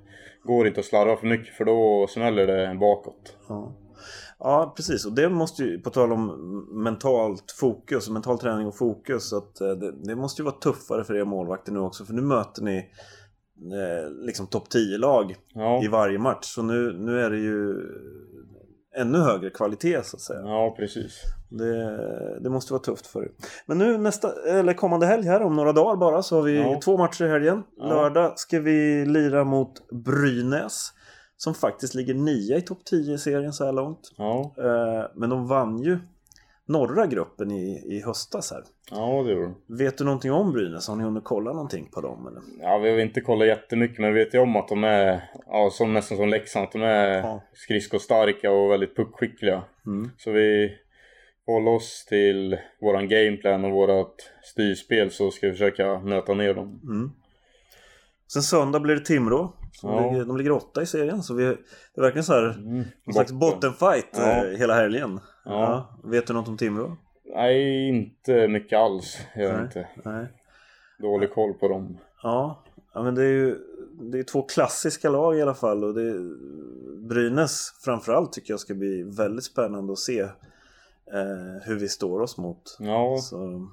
går 0.43 0.67
inte 0.67 0.81
att 0.81 0.87
slarva 0.87 1.17
för 1.17 1.27
mycket 1.27 1.55
för 1.55 1.65
då 1.65 2.07
smäller 2.09 2.47
det 2.47 2.79
bakåt. 2.79 3.37
Ja. 3.49 3.73
Ja, 4.39 4.73
precis. 4.77 5.07
Och 5.07 5.13
det 5.13 5.29
måste 5.29 5.63
ju, 5.63 5.81
på 5.81 5.91
tal 5.91 6.13
om 6.13 6.27
mentalt 6.85 7.53
fokus, 7.61 8.11
mental 8.11 8.39
träning 8.39 8.67
och 8.67 8.77
fokus, 8.77 9.33
att 9.33 9.61
eh, 9.61 9.71
det, 9.71 9.93
det 9.93 10.17
måste 10.17 10.43
ju 10.43 10.45
vara 10.45 10.55
tuffare 10.55 11.05
för 11.05 11.17
er 11.17 11.25
målvakter 11.25 11.73
nu 11.73 11.79
också. 11.79 12.05
För 12.05 12.15
nu 12.15 12.23
möter 12.23 12.63
ni 12.63 12.77
eh, 13.57 14.11
liksom 14.11 14.47
topp 14.47 14.69
10-lag 14.75 15.37
ja. 15.55 15.85
i 15.85 15.89
varje 15.89 16.19
match. 16.19 16.45
Så 16.45 16.63
nu, 16.63 16.93
nu 16.93 17.21
är 17.21 17.31
det 17.31 17.39
ju 17.39 17.75
ännu 18.97 19.19
högre 19.19 19.51
kvalitet 19.51 20.03
så 20.03 20.17
att 20.17 20.21
säga. 20.21 20.41
Ja, 20.41 20.75
precis. 20.79 21.23
Det, 21.49 22.41
det 22.41 22.51
måste 22.51 22.73
vara 22.73 22.83
tufft 22.83 23.07
för 23.07 23.23
er. 23.23 23.31
Men 23.67 23.79
nu 23.79 23.99
nästa, 23.99 24.33
eller 24.49 24.73
kommande 24.73 25.07
helg 25.07 25.27
här 25.27 25.43
om 25.43 25.57
några 25.57 25.73
dagar 25.73 25.97
bara 25.97 26.23
så 26.23 26.37
har 26.37 26.43
vi 26.43 26.57
ja. 26.57 26.81
två 26.85 26.97
matcher 26.97 27.25
i 27.25 27.29
helgen. 27.29 27.63
Ja. 27.77 27.89
Lördag 27.89 28.39
ska 28.39 28.61
vi 28.61 29.07
lira 29.07 29.45
mot 29.45 29.91
Brynäs. 29.91 30.93
Som 31.37 31.55
faktiskt 31.55 31.95
ligger 31.95 32.15
nia 32.15 32.57
i 32.57 32.63
topp 32.63 32.79
10-serien 32.93 33.53
så 33.53 33.65
här 33.65 33.73
långt. 33.73 34.13
Ja. 34.17 34.55
Eh, 34.59 35.11
men 35.15 35.31
de 35.31 35.47
vann 35.49 35.79
ju 35.79 35.99
norra 36.71 37.07
gruppen 37.07 37.51
i, 37.51 37.97
i 37.97 38.03
höstas 38.03 38.51
här. 38.51 38.65
Ja, 38.91 39.23
det 39.23 39.33
gjorde 39.33 39.55
Vet 39.67 39.99
du 39.99 40.05
någonting 40.05 40.33
om 40.33 40.53
Brynäs? 40.53 40.89
Har 40.89 40.97
ni 40.97 41.05
hunnit 41.05 41.25
kolla 41.25 41.53
någonting 41.53 41.91
på 41.91 42.01
dem? 42.01 42.27
Eller? 42.27 42.43
Ja, 42.61 42.79
vi 42.79 42.91
har 42.91 42.99
inte 42.99 43.21
kollat 43.21 43.49
jättemycket 43.49 43.99
men 43.99 44.15
vi 44.15 44.25
vet 44.25 44.35
ju 44.35 44.39
om 44.39 44.57
att 44.57 44.69
de 44.69 44.85
är, 44.85 45.31
ja, 45.47 45.71
som, 45.73 45.93
nästan 45.93 46.17
som 46.17 46.29
Leksand, 46.29 46.65
att 46.65 46.73
de 46.73 46.83
är 46.83 47.19
ja. 47.19 47.43
skridskostarka 47.55 48.51
och 48.51 48.71
väldigt 48.71 48.97
puckskickliga. 48.97 49.63
Mm. 49.87 50.11
Så 50.17 50.31
vi 50.31 50.73
håller 51.47 51.71
oss 51.71 52.05
till 52.09 52.59
våran 52.81 53.09
gameplan 53.09 53.65
och 53.65 53.73
vårat 53.73 54.15
styrspel 54.43 55.11
så 55.11 55.31
ska 55.31 55.47
vi 55.47 55.53
försöka 55.53 55.99
nöta 55.99 56.35
ner 56.35 56.55
dem. 56.55 56.81
Mm. 56.85 57.11
Sen 58.33 58.43
söndag 58.43 58.81
blir 58.81 58.95
det 58.95 59.05
Timrå. 59.05 59.57
Ja. 59.83 60.11
Ligger, 60.11 60.25
de 60.25 60.37
ligger 60.37 60.53
åtta 60.53 60.83
i 60.83 60.87
serien. 60.87 61.23
Så 61.23 61.35
vi, 61.35 61.45
det 61.45 61.57
är 61.97 62.03
verkligen 62.03 62.25
så 62.25 62.33
här, 62.33 62.51
mm. 62.51 62.85
någon 63.05 63.15
slags 63.15 63.33
bottenfight 63.33 64.09
ja. 64.13 64.45
eh, 64.45 64.59
hela 64.59 64.75
helgen. 64.75 65.21
Ja. 65.45 65.53
ja. 66.03 66.11
Vet 66.11 66.27
du 66.27 66.33
något 66.33 66.49
om 66.49 66.57
Timrå? 66.57 66.97
Nej, 67.25 67.89
inte 67.89 68.49
mycket 68.49 68.79
alls. 68.79 69.19
Jag 69.35 69.53
Nej. 69.53 69.63
inte. 69.63 69.89
Nej. 70.05 70.27
Dålig 70.99 71.33
koll 71.33 71.55
på 71.55 71.69
dem. 71.69 71.99
Ja, 72.23 72.63
ja 72.95 73.03
men 73.03 73.15
det 73.15 73.23
är 73.23 73.33
ju 73.33 73.59
det 74.01 74.19
är 74.19 74.23
två 74.23 74.43
klassiska 74.43 75.11
lag 75.11 75.39
i 75.39 75.43
alla 75.43 75.55
fall. 75.55 75.85
Och 75.85 75.95
det 75.95 76.03
är, 76.03 76.37
Brynäs 77.09 77.75
framförallt 77.85 78.33
tycker 78.33 78.53
jag 78.53 78.61
ska 78.61 78.75
bli 78.75 79.03
väldigt 79.03 79.45
spännande 79.45 79.93
att 79.93 79.99
se 79.99 80.21
eh, 80.21 81.63
hur 81.63 81.79
vi 81.79 81.89
står 81.89 82.21
oss 82.21 82.39
mot. 82.39 82.77
Ja. 82.79 83.19
Så, 83.19 83.69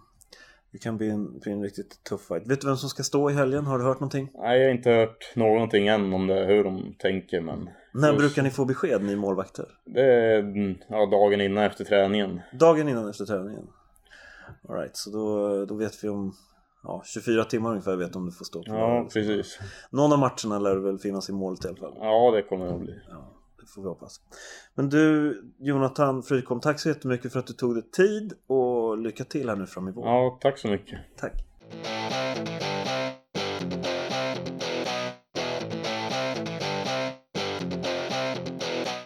det 0.71 0.77
kan 0.77 0.97
bli 0.97 1.10
en, 1.10 1.39
bli 1.39 1.51
en 1.51 1.63
riktigt 1.63 2.03
tuff 2.03 2.21
fight. 2.21 2.47
Vet 2.47 2.62
du 2.62 2.67
vem 2.67 2.77
som 2.77 2.89
ska 2.89 3.03
stå 3.03 3.30
i 3.30 3.34
helgen? 3.34 3.65
Har 3.65 3.77
du 3.77 3.84
hört 3.84 3.99
någonting? 3.99 4.32
Nej, 4.34 4.60
jag 4.60 4.67
har 4.67 4.75
inte 4.75 4.89
hört 4.89 5.36
någonting 5.36 5.88
än 5.88 6.13
om 6.13 6.27
det, 6.27 6.45
hur 6.45 6.63
de 6.63 6.95
tänker 6.97 7.41
men... 7.41 7.69
När 7.97 8.07
Just... 8.07 8.19
brukar 8.19 8.43
ni 8.43 8.49
få 8.49 8.65
besked, 8.65 9.03
ni 9.03 9.15
målvakter? 9.15 9.65
Det 9.86 10.01
är 10.01 10.75
ja, 10.89 11.05
dagen 11.05 11.41
innan 11.41 11.63
efter 11.63 11.83
träningen. 11.83 12.41
Dagen 12.53 12.89
innan 12.89 13.10
efter 13.10 13.25
träningen? 13.25 13.67
Alright, 14.69 14.97
så 14.97 15.10
då, 15.10 15.65
då 15.65 15.75
vet 15.75 16.03
vi 16.03 16.10
om 16.10 16.33
ja, 16.83 17.01
24 17.05 17.43
timmar 17.43 17.69
ungefär 17.69 17.95
vet 17.95 18.15
om 18.15 18.25
du 18.25 18.31
får 18.31 18.45
stå 18.45 18.63
på 18.63 18.71
Ja, 18.73 19.07
precis. 19.13 19.60
Någon 19.89 20.13
av 20.13 20.19
matcherna 20.19 20.60
lär 20.60 20.75
väl 20.75 20.99
finnas 20.99 21.29
i 21.29 21.33
målet 21.33 21.65
i 21.65 21.67
alla 21.67 21.77
fall? 21.77 21.93
Ja, 21.99 22.31
det 22.31 22.41
kommer 22.41 22.65
det 22.65 22.73
att 22.73 22.81
bli. 22.81 22.99
Ja 23.10 23.33
får 23.67 23.81
vi 23.81 23.88
hoppas. 23.88 24.21
Men 24.75 24.89
du 24.89 25.41
Jonathan 25.60 26.23
Frykholm, 26.23 26.62
tack 26.62 26.79
så 26.79 26.89
jättemycket 26.89 27.33
för 27.33 27.39
att 27.39 27.47
du 27.47 27.53
tog 27.53 27.75
dig 27.75 27.83
tid 27.91 28.33
och 28.47 28.97
lycka 28.97 29.23
till 29.23 29.49
här 29.49 29.55
nu 29.55 29.65
fram 29.65 29.88
i 29.88 29.91
vår. 29.91 30.05
Ja, 30.05 30.38
tack 30.41 30.57
så 30.57 30.67
mycket. 30.67 30.99
Tack. 31.17 31.33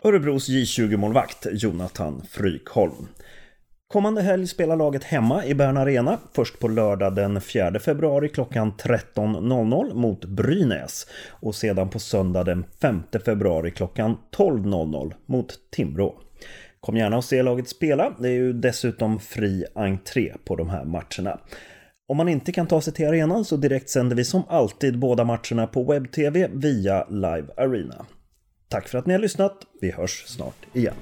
Örebros 0.03 0.49
J20-målvakt 0.49 1.47
Jonathan 1.51 2.21
Frykholm. 2.29 3.07
Kommande 3.87 4.21
helg 4.21 4.47
spelar 4.47 4.75
laget 4.75 5.03
hemma 5.03 5.45
i 5.45 5.53
Bern 5.53 5.77
Arena. 5.77 6.17
Först 6.33 6.59
på 6.59 6.67
lördag 6.67 7.15
den 7.15 7.41
4 7.41 7.79
februari 7.79 8.29
klockan 8.29 8.71
13.00 8.71 9.93
mot 9.93 10.25
Brynäs. 10.25 11.07
Och 11.29 11.55
sedan 11.55 11.89
på 11.89 11.99
söndag 11.99 12.43
den 12.43 12.65
5 12.81 13.03
februari 13.25 13.71
klockan 13.71 14.17
12.00 14.37 15.13
mot 15.25 15.53
Timrå. 15.71 16.15
Kom 16.79 16.97
gärna 16.97 17.17
och 17.17 17.25
se 17.25 17.43
laget 17.43 17.69
spela. 17.69 18.15
Det 18.19 18.27
är 18.27 18.33
ju 18.33 18.53
dessutom 18.53 19.19
fri 19.19 19.65
entré 19.75 20.33
på 20.45 20.55
de 20.55 20.69
här 20.69 20.85
matcherna. 20.85 21.39
Om 22.07 22.17
man 22.17 22.29
inte 22.29 22.51
kan 22.51 22.67
ta 22.67 22.81
sig 22.81 22.93
till 22.93 23.07
arenan 23.07 23.45
så 23.45 23.57
direkt 23.57 23.89
sänder 23.89 24.15
vi 24.15 24.23
som 24.23 24.43
alltid 24.47 24.99
båda 24.99 25.23
matcherna 25.23 25.67
på 25.67 25.83
webb-tv 25.83 26.49
via 26.53 27.05
Live 27.09 27.47
Arena. 27.57 28.05
Tack 28.71 28.87
för 28.87 28.97
att 28.97 29.05
ni 29.05 29.13
har 29.13 29.19
lyssnat. 29.19 29.57
Vi 29.81 29.91
hörs 29.91 30.23
snart 30.27 30.65
igen. 30.73 30.95